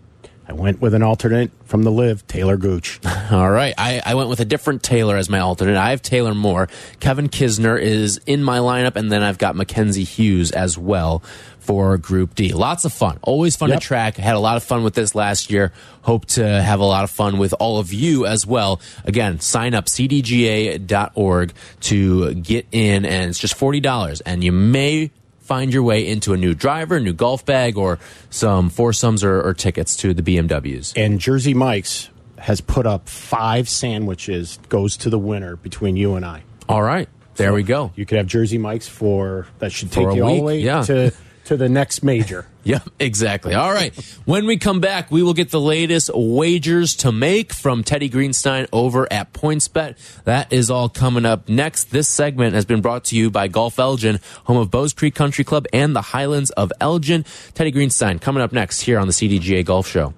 [0.49, 2.99] I went with an alternate from the LIV, Taylor Gooch.
[3.31, 3.75] All right.
[3.77, 5.77] I, I went with a different Taylor as my alternate.
[5.77, 6.67] I have Taylor Moore.
[6.99, 11.21] Kevin Kisner is in my lineup, and then I've got Mackenzie Hughes as well
[11.59, 12.51] for Group D.
[12.51, 13.19] Lots of fun.
[13.21, 13.79] Always fun Yep.
[13.79, 14.17] to track.
[14.17, 15.71] Had a lot of fun with this last year.
[16.01, 18.81] Hope to have a lot of fun with all of you as well.
[19.05, 24.21] Again, sign up cdga.org to get in, and it's just $40.
[24.25, 25.11] And you may
[25.49, 27.97] find your way into a new driver, new golf bag, or
[28.29, 30.93] some foursomes or, or tickets to the BMWs.
[30.95, 36.23] and Jersey Mike's has put up five sandwiches, goes to the winner between you and
[36.23, 36.43] I.
[36.69, 37.09] All right.
[37.33, 37.91] There we go.
[37.95, 40.83] You could have Jersey Mike's for that should take you all the way yeah.
[40.83, 41.11] to
[41.49, 42.45] to the next major.
[42.65, 43.55] Yep, exactly.
[43.55, 43.95] All right.
[44.25, 48.67] When we come back, we will get the latest wagers to make from Teddy Greenstein
[48.71, 50.23] over at PointsBet.
[50.25, 51.85] That is all coming up next.
[51.85, 55.43] This segment has been brought to you by Golf Elgin, home of Bowes Creek Country
[55.43, 57.25] Club and the Highlands of Elgin.
[57.55, 60.13] Teddy Greenstein coming up next here on the CDGA Golf Show.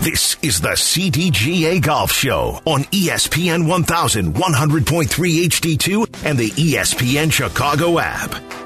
[0.00, 6.74] This is the CDGA Golf Show on E ESPN 1000, 100.3 HD2, and the E
[6.74, 8.65] ESPN Chicago app.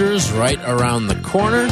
[0.00, 1.68] Masters, right around the corner.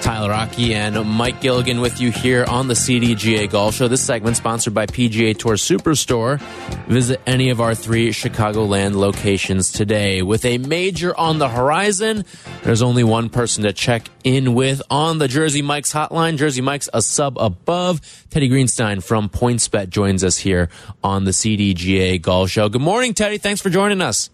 [0.00, 3.88] Tyler Aki and Mike Gilligan with you here on the CDGA Golf Show.
[3.88, 6.38] This segment sponsored by PGA Tour Superstore.
[6.86, 10.22] Visit any of our three Chicagoland locations today.
[10.22, 12.24] With a major on the horizon,
[12.62, 16.36] there's only one person to check in with on the Jersey Mike's hotline.
[16.36, 18.00] Jersey Mike's a sub above.
[18.30, 20.68] Teddy Greenstein from PointsBet joins us here
[21.02, 22.68] on the CDGA Golf Show.
[22.68, 23.38] Good morning, Teddy.
[23.38, 24.30] Thanks for joining us.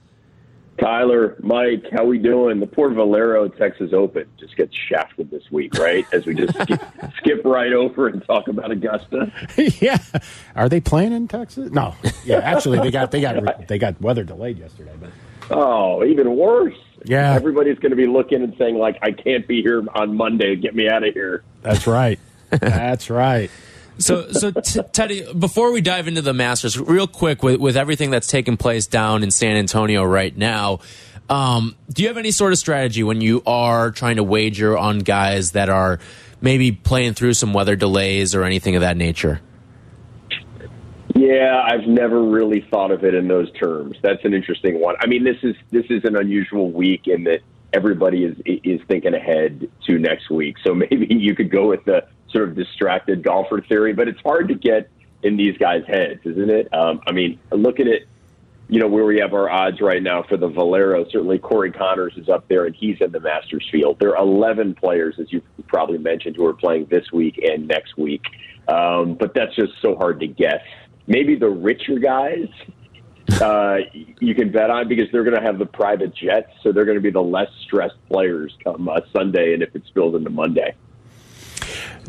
[0.81, 2.59] Tyler, Mike, how we doing?
[2.61, 6.07] The poor Valero Texas Open just gets shafted this week, right?
[6.13, 6.81] As we just skip,
[7.19, 9.31] skip right over and talk about Augusta.
[9.81, 9.99] yeah,
[10.57, 11.71] are they playing in Texas?
[11.71, 11.95] No.
[12.25, 14.93] Yeah, actually, they got they got they got weather delayed yesterday.
[15.01, 15.11] But
[15.53, 16.77] Oh, even worse.
[17.05, 17.35] Yeah.
[17.35, 20.57] everybody's going to be looking and saying like, "I can't be here on Monday.
[20.57, 22.19] Get me out of here." that's right.
[22.51, 23.51] That's right.
[23.99, 28.27] So, so Teddy, before we dive into the Masters, real quick, with, with everything that's
[28.27, 30.81] taking place down in San Antonio right now,
[31.29, 34.99] um, do you have any sort of strategy when you are trying to wager on
[35.01, 36.01] guys that are
[36.41, 39.41] maybe playing through some weather delays or anything of that nature?
[41.15, 43.97] Yeah, I've never really thought of it in those terms.
[44.03, 44.97] That's an interesting one.
[45.01, 47.41] I mean, this is this is an unusual week in that
[47.73, 50.57] everybody is is thinking ahead to next week.
[50.65, 54.49] So maybe you could go with the sort of distracted golfer theory, but it's hard
[54.49, 54.91] to get
[55.23, 56.73] in these guys' heads, isn't it?
[56.73, 58.07] Um, I mean, look at it.
[58.69, 61.05] You know where we have our odds right now for the Valero.
[61.11, 63.99] Certainly, Corey Conners is up there, and he's in the Masters field.
[63.99, 67.99] There are 11 players, as you probably mentioned, who are playing this week and next
[67.99, 68.25] week.
[68.69, 70.63] Um, but that's just so hard to guess.
[71.09, 72.47] Maybe the richer guys
[73.41, 76.85] uh, you can bet on because they're going to have the private jets, so they're
[76.85, 80.31] going to be the less stressed players come uh, Sunday, and if it spills into
[80.31, 80.75] Monday.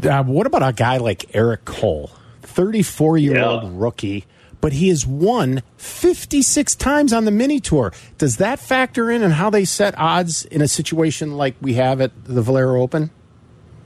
[0.03, 2.11] Uh, what about a guy like Eric Cole,
[2.41, 3.69] 34 year old Yeah.
[3.73, 4.25] rookie,
[4.59, 7.91] but he has won 56 times on the mini tour.
[8.17, 12.01] Does that factor in and how they set odds in a situation like we have
[12.01, 13.09] at the Valero Open?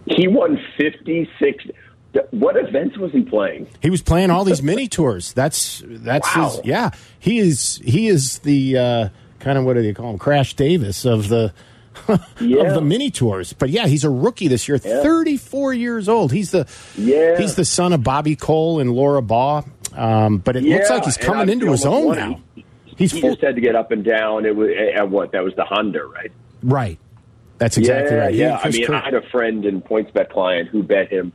[0.07, 1.63] He won 56.
[2.31, 3.67] What events was he playing?
[3.81, 5.33] He was playing all these mini tours.
[5.33, 6.49] That's that's Wow.
[6.51, 6.91] his yeah.
[7.19, 10.17] He is he is the uh, kind of what do they call him?
[10.17, 11.53] Crash Davis of the
[12.39, 12.63] Yeah.
[12.63, 13.53] of the mini tours.
[13.53, 15.01] But yeah, he's a rookie this year, Yeah.
[15.03, 16.31] 34 years old.
[16.31, 17.37] He's the Yeah.
[17.39, 19.63] he's the son of Bobby Cole and Laura Baugh.
[19.95, 22.39] Um, but it looks like he's coming into his own now.
[22.97, 24.45] He's He full, just had to get up and down.
[24.45, 25.31] It was at what?
[25.33, 26.31] That was the Honda, right?
[26.63, 26.97] right.
[27.57, 28.33] That's exactly yeah, right.
[28.35, 31.31] Yeah, I mean, Kirk- I had a friend and PointsBet client who bet him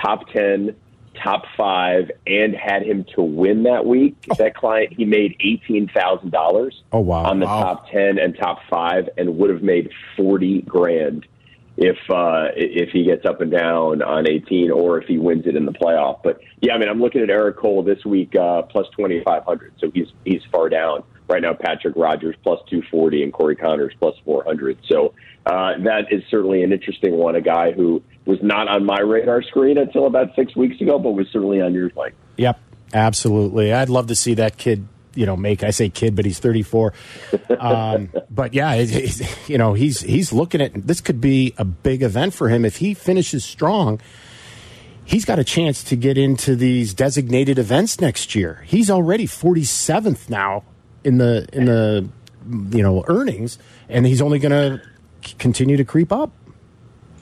[0.00, 0.76] top ten,
[1.22, 4.16] top five, and had him to win that week.
[4.38, 6.82] That client he made eighteen thousand dollars.
[6.92, 7.24] Oh, wow.
[7.24, 7.62] On the Wow.
[7.62, 11.26] top ten and top five, and would have made forty grand
[11.76, 15.56] if uh, if he gets up and down on eighteen, or if he wins it
[15.56, 16.20] in the playoff.
[16.22, 19.44] But yeah, I mean, I'm looking at Eric Cole this week uh, plus twenty five
[19.44, 21.54] hundred, so he's he's far down right now.
[21.54, 24.78] Patrick Rodgers plus two forty, and Corey Conners plus four hundred.
[24.88, 25.14] So
[25.46, 27.36] uh, that is certainly an interesting one.
[27.36, 31.10] A guy who was not on my radar screen until about six weeks ago, but
[31.12, 32.14] was certainly on yours, Mike.
[32.38, 32.58] Yep,
[32.92, 33.72] absolutely.
[33.72, 34.88] I'd love to see that kid.
[35.16, 36.92] You know, make I say kid, but he's 34.
[37.60, 41.64] Um, but yeah, it, it- you know, he's he's looking at this could be a
[41.64, 44.00] big event for him if he finishes strong.
[45.06, 48.64] He's got a chance to get into these designated events next year.
[48.66, 50.64] He's already 47th now
[51.04, 52.08] in the in the
[52.76, 54.82] you know earnings, and he's only going to
[55.38, 56.30] continue to creep up.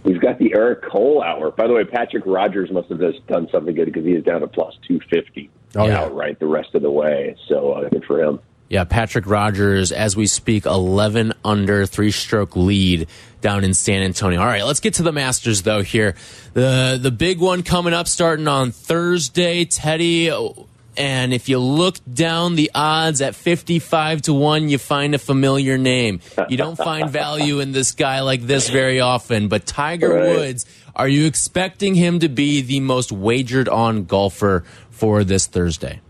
[0.04, 1.52] He's got the Eric Cole hour.
[1.52, 4.40] By the way, Patrick Rodgers must have just done something good because he is down
[4.40, 6.00] to plus 250 Oh, yeah.
[6.00, 7.36] outright the rest of the way.
[7.48, 8.40] So uh, good for him.
[8.68, 13.06] Yeah, Patrick Rodgers, as we speak, 11 under, three stroke lead
[13.42, 14.40] down in San Antonio.
[14.40, 16.14] All right, let's get to the Masters, though, here.
[16.54, 20.30] The, the big one coming up starting on Thursday, Teddy.
[20.96, 25.78] And if you look down the odds at 55 to 1, you find a familiar
[25.78, 26.20] name.
[26.48, 29.48] You don't find value in this guy like this very often.
[29.48, 30.36] But Tiger Right.
[30.36, 36.00] Woods, are you expecting him to be the most wagered on golfer for this Thursday?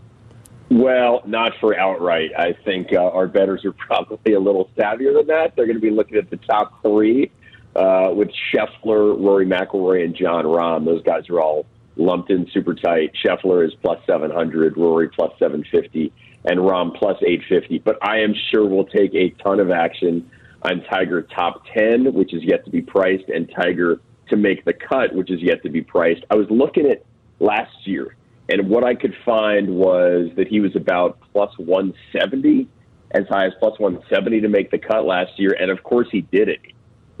[0.69, 2.31] Well, not for outright.
[2.37, 5.55] I think uh, our betters are probably a little savvier than that.
[5.55, 7.31] They're going to be looking at the top three
[7.75, 10.85] uh, with Scheffler, Rory McIlroy, and Jon Rahm.
[10.85, 13.13] Those guys are all lumped in super tight.
[13.23, 16.11] Scheffler is plus 700, Rory plus 750,
[16.45, 17.79] and Rahm plus 850.
[17.79, 20.29] But I am sure we'll take a ton of action
[20.63, 24.73] on Tiger top 10, which is yet to be priced, and Tiger to make the
[24.73, 26.23] cut, which is yet to be priced.
[26.29, 27.03] I was looking at
[27.39, 28.15] last year,
[28.49, 32.67] and what I could find was that he was about plus 170,
[33.11, 36.21] as high as plus 170 to make the cut last year, and of course he
[36.21, 36.59] did it.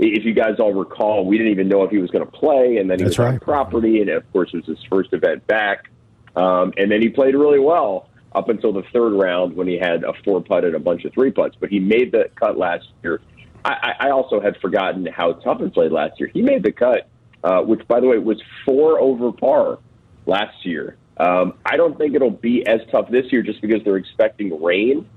[0.07, 2.77] If you guys all recall, we didn't even know if he was going to play,
[2.77, 3.41] and then he That's was on right.
[3.41, 5.89] property, and of course it was his first event back.
[6.35, 10.03] Um, and then he played really well up until the third round when he had
[10.03, 11.55] a four putt and a bunch of three putts.
[11.59, 13.21] But he made the cut last year.
[13.63, 16.29] I, I I also had forgotten how Tuffin played last year.
[16.33, 17.07] He made the cut,
[17.43, 19.79] uh, which, by the way, was four over par
[20.25, 20.97] last year.
[21.17, 25.07] Um, I don't think it'll be as tough this year just because they're expecting rain.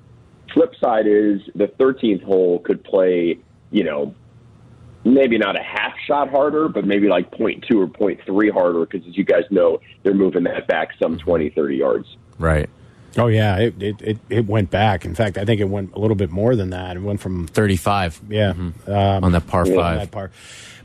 [0.53, 3.39] Flip side is the 13th hole could play,
[3.71, 4.15] you know,
[5.07, 9.17] maybe not a half shot harder, but maybe like 0.2 or 0.3 harder because, as
[9.17, 12.17] you guys know, they're moving that back some 20, 30 yards.
[12.39, 12.69] Right.
[13.19, 15.07] Oh yeah, it, it it it went back.
[15.07, 16.99] In fact, I think it went a little bit more than that.
[16.99, 20.01] It went from 35 yeah um, on that par on five.
[20.01, 20.33] that part.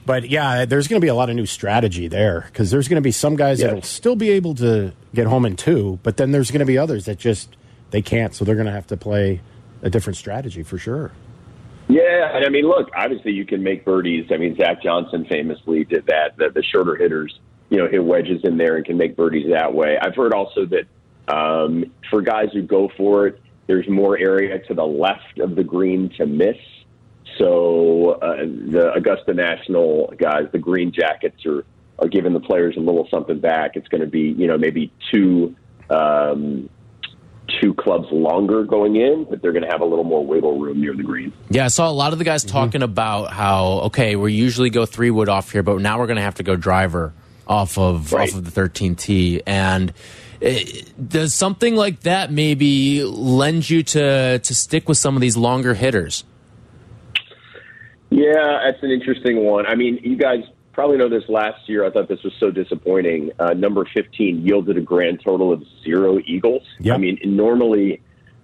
[0.05, 2.95] But yeah, there's going to be a lot of new strategy there because there's going
[2.95, 3.67] to be some guys Yes.
[3.67, 6.77] that'll still be able to get home in two, but then there's going to be
[6.77, 7.55] others that just
[7.91, 9.41] they can't, so they're going to have to play
[9.81, 11.11] a different strategy for sure.
[11.91, 14.27] Yeah, and I mean, look, obviously you can make birdies.
[14.31, 16.37] I mean, Zach Johnson famously did that.
[16.37, 17.37] The, the shorter hitters,
[17.69, 19.97] you know, hit wedges in there and can make birdies that way.
[20.01, 20.85] I've heard also that
[21.27, 25.65] um, for guys who go for it, there's more area to the left of the
[25.65, 26.55] green to miss.
[27.37, 31.65] So uh, the Augusta National guys, the green jackets, are
[31.99, 33.75] are giving the players a little something back.
[33.75, 35.55] It's going to be, you know, maybe two.
[35.89, 36.69] Um,
[37.59, 40.79] Two clubs longer going in, but they're going to have a little more wiggle room
[40.79, 41.33] near the green.
[41.49, 42.53] Yeah, I saw a lot of the guys mm-hmm.
[42.53, 46.17] talking about how okay, we usually go three wood off here, but now we're going
[46.17, 47.13] to have to go driver
[47.47, 48.29] off of Right.
[48.29, 49.41] off of the 13 tee.
[49.45, 49.93] And
[51.07, 55.73] does something like that maybe lend you to to stick with some of these longer
[55.73, 56.23] hitters?
[58.09, 59.65] Yeah, that's an interesting one.
[59.65, 60.43] I mean, you guys
[60.73, 61.85] probably know this last year.
[61.85, 63.31] I thought this was so disappointing.
[63.39, 66.63] Uh, number 15 yielded a grand total of zero eagles.
[66.79, 66.95] Yep.
[66.95, 68.01] I mean, normally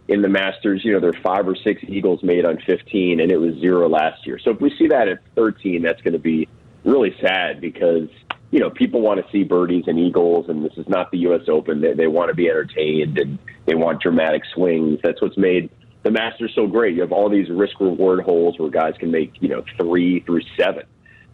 [0.08, 3.32] in the Masters, you know, there are five or six eagles made on 15, and
[3.32, 4.40] it was zero last year.
[4.40, 6.48] So if we see that at 13, that's going to be
[6.84, 8.08] really sad because
[8.50, 11.50] you know people want to see birdies and eagles, and this is not the U.S.
[11.50, 11.82] Open.
[11.82, 15.00] They, they want to be entertained and they want dramatic swings.
[15.04, 15.70] That's what's made
[16.08, 16.96] the Masters so great.
[16.96, 20.42] You have all these risk reward holes where guys can make you know three through
[20.58, 20.84] seven.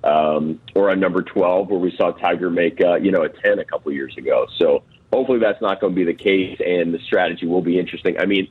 [0.04, 3.60] Um, or on number 12, where we saw Tiger make, uh, you know, a 10
[3.60, 4.48] a couple years ago.
[4.60, 4.84] So
[5.14, 8.18] hopefully that's not going to be the case, and the strategy will be interesting.
[8.20, 8.50] I mean,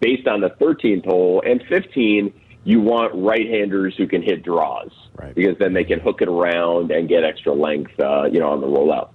[0.00, 2.34] based on the 13th hole and 15,
[2.64, 5.34] you want right-handers who can hit draws Right.
[5.34, 8.60] because then they can hook it around and get extra length, uh, you know, on
[8.60, 9.10] the rollout.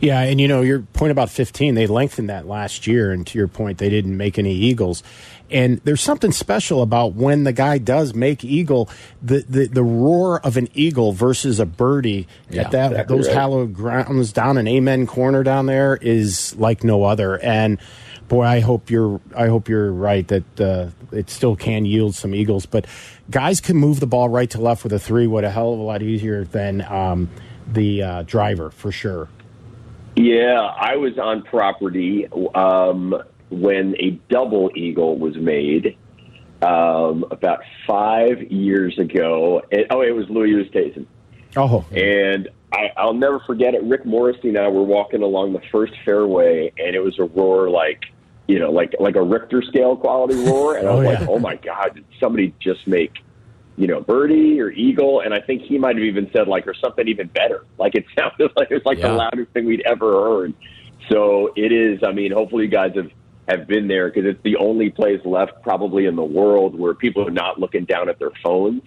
[0.00, 3.38] Yeah, and you know your point about 15, they lengthened that last year, and to
[3.38, 5.02] your point, they didn't make any eagles.
[5.52, 8.88] And there's something special about when the guy does make eagle,
[9.22, 13.26] the the, the roar of an eagle versus a birdie Yeah, at that exactly those
[13.28, 13.36] right.
[13.36, 17.38] hallowed grounds down in Amen Corner down there is like no other.
[17.38, 17.78] And
[18.28, 22.34] boy, I hope you're I hope you're right that uh, it still can yield some
[22.34, 22.86] eagles, but
[23.30, 25.26] guys can move the ball right to left with a three.
[25.26, 27.28] What a hell of a lot easier than um,
[27.70, 29.28] the uh, driver for sure.
[30.14, 33.14] Yeah, I was on property um,
[33.52, 35.96] when a double eagle was made
[36.62, 39.62] um, about five years ago.
[39.70, 41.06] And, oh, it was Louis Oosthuizen.
[41.56, 43.82] Oh, And I, I'll never forget it.
[43.82, 47.68] Rick Morrissey and I were walking along the first fairway, and it was a roar
[47.68, 48.04] like,
[48.48, 50.76] you know, like like a Richter scale quality roar.
[50.76, 51.18] And I Oh, was yeah.
[51.20, 53.12] like, oh my God, did somebody just make,
[53.76, 55.20] you know, birdie or eagle?
[55.20, 57.64] And I think he might have even said like, or something even better.
[57.78, 59.08] Like it sounded like it was like Yeah.
[59.08, 60.54] the loudest thing we'd ever heard.
[61.10, 62.02] So it is.
[62.02, 63.10] I mean, hopefully you guys have
[63.48, 67.26] have been there because it's the only place left probably in the world where people
[67.26, 68.82] are not looking down at their phones.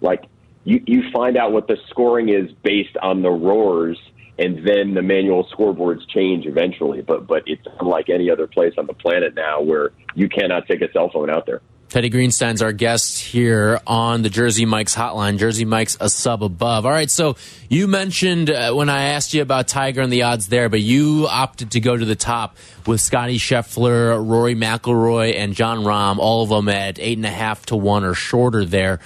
[0.00, 0.24] Like
[0.64, 3.98] you, you find out what the scoring is based on the roars,
[4.38, 7.02] and then the manual scoreboards change eventually.
[7.02, 10.82] But but it's unlike any other place on the planet now where you cannot take
[10.82, 11.62] a cell phone out there.
[11.94, 15.38] Teddy Greenstein's our guest here on the Jersey Mike's hotline.
[15.38, 16.86] Jersey Mike's a sub above.
[16.86, 17.36] All right, so
[17.68, 21.28] you mentioned uh, when I asked you about Tiger and the odds there, but you
[21.30, 26.42] opted to go to the top with Scotty Scheffler, Rory McIlroy, and Jon Rahm, all
[26.42, 28.98] of them at eight and a half to one or shorter there.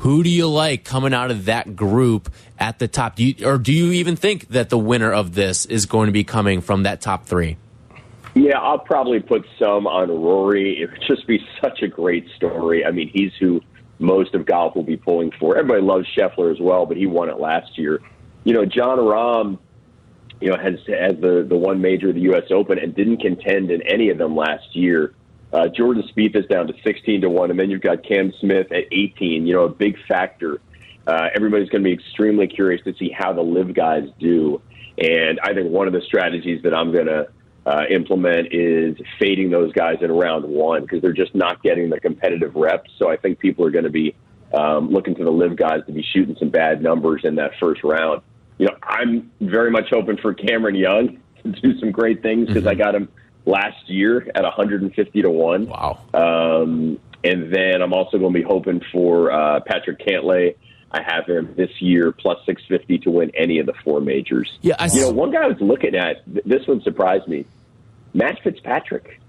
[0.00, 3.16] Who do you like coming out of that group at the top?
[3.16, 6.12] Do you, or do you even think that the winner of this is going to
[6.12, 7.56] be coming from that top three?
[8.36, 10.82] Yeah, I'll probably put some on Rory.
[10.82, 12.84] It would just be such a great story.
[12.84, 13.62] I mean, he's who
[13.98, 15.56] most of golf will be pulling for.
[15.56, 17.98] Everybody loves Scheffler as well, but he won it last year.
[18.44, 19.58] You know, Jon Rahm,
[20.42, 22.42] you know, has has the the one major the U.S.
[22.50, 25.14] Open and didn't contend in any of them last year.
[25.50, 28.70] Uh, Jordan Spieth is down to sixteen to one, and then you've got Cam Smith
[28.70, 29.46] at eighteen.
[29.46, 30.60] You know, a big factor.
[31.06, 34.60] Uh, everybody's going to be extremely curious to see how the LIV guys do.
[34.98, 37.28] And I think one of the strategies that I'm going to
[37.66, 41.98] uh, implement is fading those guys in round one because they're just not getting the
[41.98, 42.90] competitive reps.
[42.96, 44.14] So I think people are going to be
[44.54, 47.82] um, looking to the LIV guys to be shooting some bad numbers in that first
[47.82, 48.22] round.
[48.58, 52.68] You know, I'm very much hoping for Cameron Young to do some great things because
[52.68, 53.08] I got him
[53.44, 55.66] last year at 150 to one.
[55.66, 55.98] Wow.
[56.14, 60.54] Um, and then I'm also going to be hoping for uh, Patrick Cantlay.
[60.92, 64.56] I have him this year plus 650 to win any of the four majors.
[64.62, 67.44] Yeah, I you know, one guy I was looking at, th- this one surprised me.
[68.16, 69.20] Matt Fitzpatrick,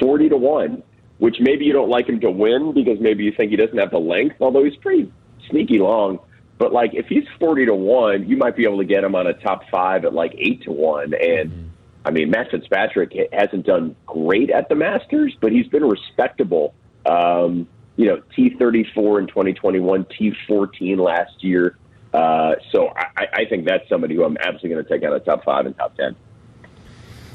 [0.00, 0.82] 40 to 1,
[1.18, 3.90] which maybe you don't like him to win because maybe you think he doesn't have
[3.90, 5.10] the length, although he's pretty
[5.48, 6.18] sneaky long.
[6.58, 9.28] But like if he's 40 to 1, you might be able to get him on
[9.28, 11.70] a top 5 at like 8 to 1 and
[12.04, 16.74] I mean, Matt Fitzpatrick hasn't done great at the Masters, but he's been respectable.
[17.06, 21.76] Um, you know, T34 in 2021, T14 last year.
[22.12, 25.24] Uh, so I, I think that's somebody who I'm absolutely going to take out of
[25.24, 26.16] top five and top 10.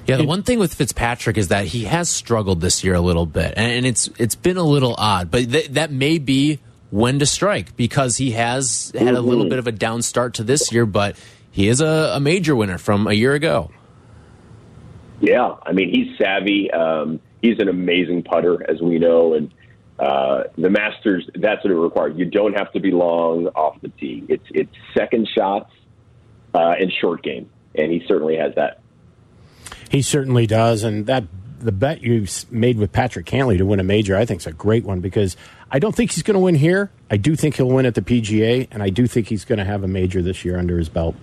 [0.07, 3.25] Yeah, the one thing with Fitzpatrick is that he has struggled this year a little
[3.25, 5.29] bit, and it's it's been a little odd.
[5.29, 6.59] But th that may be
[6.91, 10.43] when to strike because he has had a little bit of a down start to
[10.43, 11.17] this year, but
[11.51, 13.69] he is a, a major winner from a year ago.
[15.19, 16.69] Yeah, I mean, he's savvy.
[16.71, 19.33] Um, he's an amazing putter, as we know.
[19.33, 19.51] And
[19.99, 22.13] uh, the Masters, that's what it requires.
[22.15, 24.23] You don't have to be long off the tee.
[24.29, 25.71] It's, it's second shots
[26.53, 27.49] uh, and short game.
[27.75, 28.81] And he certainly has that.
[29.89, 31.23] He certainly does, and that
[31.59, 34.51] the bet you made with Patrick Cantlay to win a major, I think, is a
[34.51, 35.35] great one because
[35.71, 36.91] I don't think he's going to win here.
[37.09, 39.65] I do think he'll win at the PGA, and I do think he's going to
[39.65, 41.15] have a major this year under his belt.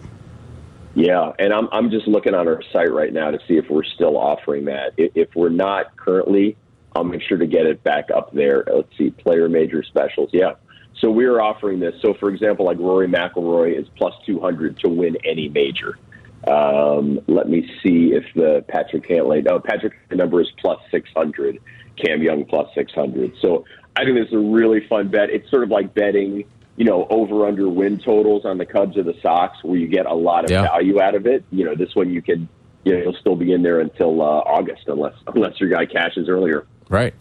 [0.95, 3.85] Yeah, and I'm I'm just looking on our site right now to see if we're
[3.85, 4.93] still offering that.
[4.97, 6.57] If, we're not currently,
[6.95, 8.65] I'll make sure to get it back up there.
[8.73, 10.31] Let's see, player major specials.
[10.33, 10.53] Yeah,
[11.01, 12.01] so we're offering this.
[12.01, 15.99] So for example, like Rory McIlroy is plus 200 to win any major.
[16.47, 19.47] Um, let me see if the Patrick Cantlay.
[19.49, 21.59] Oh, Patrick the number is plus six hundred.
[21.97, 23.33] Cam Young plus six hundred.
[23.41, 23.65] So
[23.97, 25.31] I think this is a really fun bet.
[25.31, 26.45] It's sort of like betting,
[26.77, 30.07] you know, over under win totals on the Cubs or the Sox, where you get
[30.07, 30.63] a lot of Yeah.
[30.63, 31.45] value out of it.
[31.51, 32.49] You know, this one you can,
[32.85, 36.29] you know, you'll still be in there until uh, August, unless unless your guy cashes
[36.29, 36.67] earlier.
[36.89, 37.15] Right.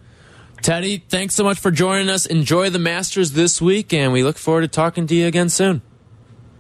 [0.62, 2.26] Teddy, thanks so much for joining us.
[2.26, 5.82] Enjoy the Masters this week, and we look forward to talking to you again soon.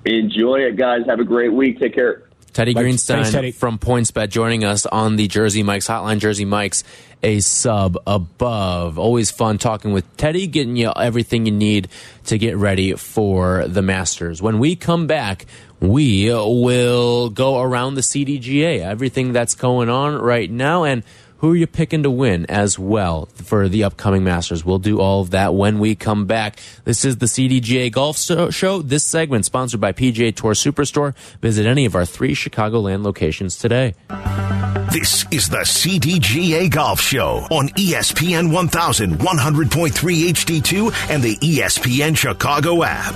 [0.05, 1.05] Enjoy it, guys.
[1.07, 1.79] Have a great week.
[1.79, 2.22] Take care.
[2.53, 3.51] Teddy Thanks- Greenstein thanks, Teddy.
[3.51, 6.19] from PointsBet joining us on the Jersey Mike's Hotline.
[6.19, 6.83] Jersey Mike's
[7.23, 8.99] a sub above.
[8.99, 11.87] Always fun talking with Teddy, getting you everything you need
[12.25, 14.41] to get ready for the Masters.
[14.41, 15.45] When we come back,
[15.79, 21.03] we will go around the CDGA, everything that's going on right now, and
[21.43, 24.63] who are you picking to win as well for the upcoming Masters?
[24.63, 26.57] We'll do all of that when we come back.
[26.85, 28.81] This is the CDGA Golf Show.
[28.81, 31.13] This segment sponsored by PGA Tour Superstore.
[31.41, 33.93] Visit any of our three Chicagoland locations today.
[34.93, 43.15] This is the CDGA Golf Show on ESPN 1100.3 HD2, and the ESPN Chicago app.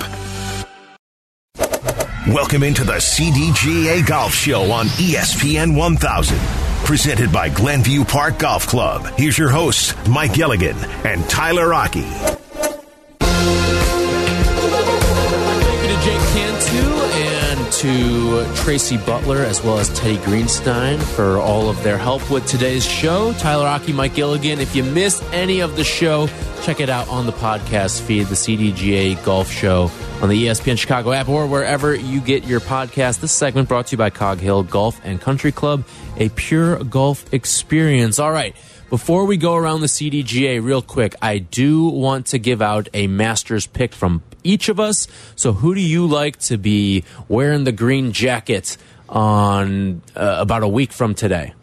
[2.27, 6.66] Welcome into the CDGA Golf Show on ESPN 1000.
[6.85, 9.05] Presented by Glenview Park Golf Club.
[9.17, 12.05] Here's your hosts, Mike Gilligan and Tyler Aki.
[17.77, 22.83] To Tracy Butler as well as Teddy Greenstein for all of their help with today's
[22.83, 23.33] show.
[23.33, 24.57] Tyler Aki, Mike Gilligan.
[24.59, 26.27] If you missed any of the show,
[26.63, 29.91] check it out on the podcast feed, the CDGA Golf Show
[30.23, 33.19] on the ESPN Chicago app or wherever you get your podcast.
[33.19, 35.83] This segment brought to you by Cog Hill Golf and Country Club,
[36.17, 38.17] a pure golf experience.
[38.17, 38.55] All right.
[38.89, 43.07] Before we go around the CDGA real quick, I do want to give out a
[43.07, 45.07] master's pick from each of us.
[45.35, 48.77] So who do you like to be wearing the green jacket
[49.09, 51.53] on uh, about a week from today?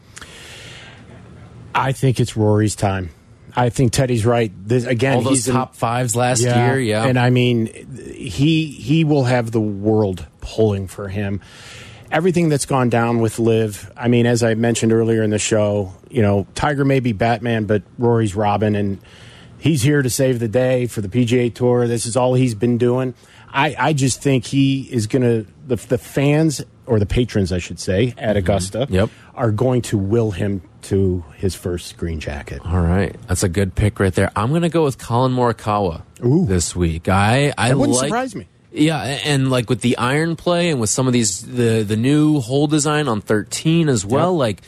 [1.74, 3.10] I think it's Rory's time.
[3.56, 4.52] I think Teddy's right.
[4.66, 7.04] This, again, All those he's in- top fives last year, yeah.
[7.04, 7.66] And I mean,
[8.14, 11.40] he he will have the world pulling for him.
[12.10, 13.92] Everything that's gone down with LIV.
[13.96, 17.64] I mean, as I mentioned earlier in the show, you know, Tiger may be Batman,
[17.64, 18.98] but Rory's Robin, and
[19.64, 21.88] he's here to save the day for the PGA Tour.
[21.88, 23.14] This is all he's been doing.
[23.52, 27.58] I, I just think he is going to the the fans or the patrons, I
[27.58, 28.94] should say, at Augusta, Mm-hmm.
[28.94, 29.10] Yep.
[29.34, 32.60] are going to will him to his first green jacket.
[32.64, 34.30] All right, that's a good pick right there.
[34.36, 36.44] I'm going to go with Collin Morikawa Ooh.
[36.46, 37.08] this week.
[37.08, 38.46] I I That wouldn't like- surprise me.
[38.76, 42.40] Yeah, and like with the iron play and with some of these the the new
[42.40, 44.38] hole design on 13 as well, Yep.
[44.40, 44.62] like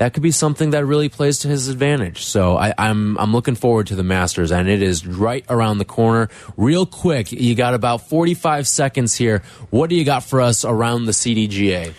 [0.00, 2.24] that could be something that really plays to his advantage.
[2.24, 5.84] So I, I'm I'm looking forward to the Masters, and it is right around the
[5.84, 6.30] corner.
[6.56, 9.42] Real quick, you got about 45 seconds here.
[9.68, 11.92] What do you got for us around the CDGA?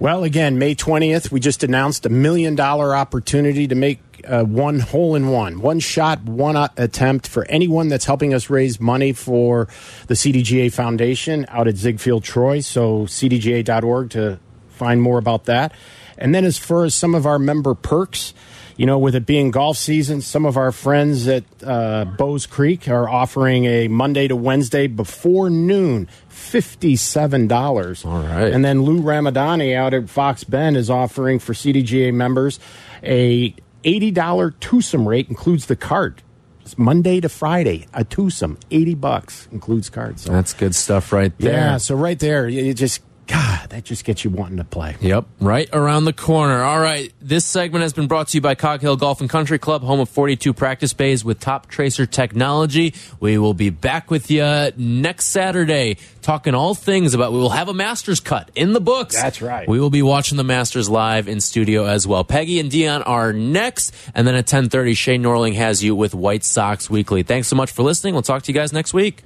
[0.00, 4.80] Well, again, May 20th, we just announced a million dollar opportunity to make uh, one
[4.80, 9.12] hole in one, one shot, one uh, attempt for anyone that's helping us raise money
[9.12, 9.68] for
[10.08, 12.58] the CDGA Foundation out at Zigfield Troy.
[12.58, 14.40] So, cdga.org to
[14.70, 15.72] find more about that.
[16.18, 18.34] And then, as far as some of our member perks,
[18.76, 22.88] you know, with it being golf season, some of our friends at uh, Bowes Creek
[22.88, 28.04] are offering a Monday to Wednesday before noon, $57.
[28.04, 28.52] All right.
[28.52, 32.58] And then Lou Ramadani out at Fox Bend is offering for CDGA members
[33.02, 33.54] a
[33.84, 36.22] $80 twosome rate, includes the cart.
[36.62, 40.22] It's Monday to Friday, a twosome, 80 bucks, includes cards.
[40.22, 41.52] So, That's good stuff right there.
[41.52, 44.96] yeah, so right there, you just, God, that just gets you wanting to play.
[45.00, 46.62] Yep, right around the corner.
[46.62, 49.58] All right, this segment has been brought to you by Cog Hill Golf and Country
[49.58, 52.94] Club, home of 42 practice bays with Toptracer technology.
[53.20, 57.68] We will be back with you next Saturday talking all things about we will have
[57.68, 59.14] a Masters cut in the books.
[59.14, 59.68] That's right.
[59.68, 62.24] We will be watching the Masters live in studio as well.
[62.24, 66.44] Peggy and Dion are next, and then at 10:30 Shane Norling has you with White
[66.44, 67.22] Sox Weekly.
[67.22, 68.14] Thanks so much for listening.
[68.14, 69.22] We'll talk to you guys next week.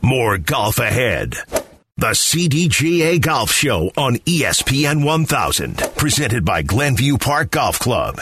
[0.00, 1.34] More golf ahead.
[2.00, 5.78] The CDGA Golf Show on ESPN 1000.
[5.96, 8.20] Presented by Glenview Park Golf Club.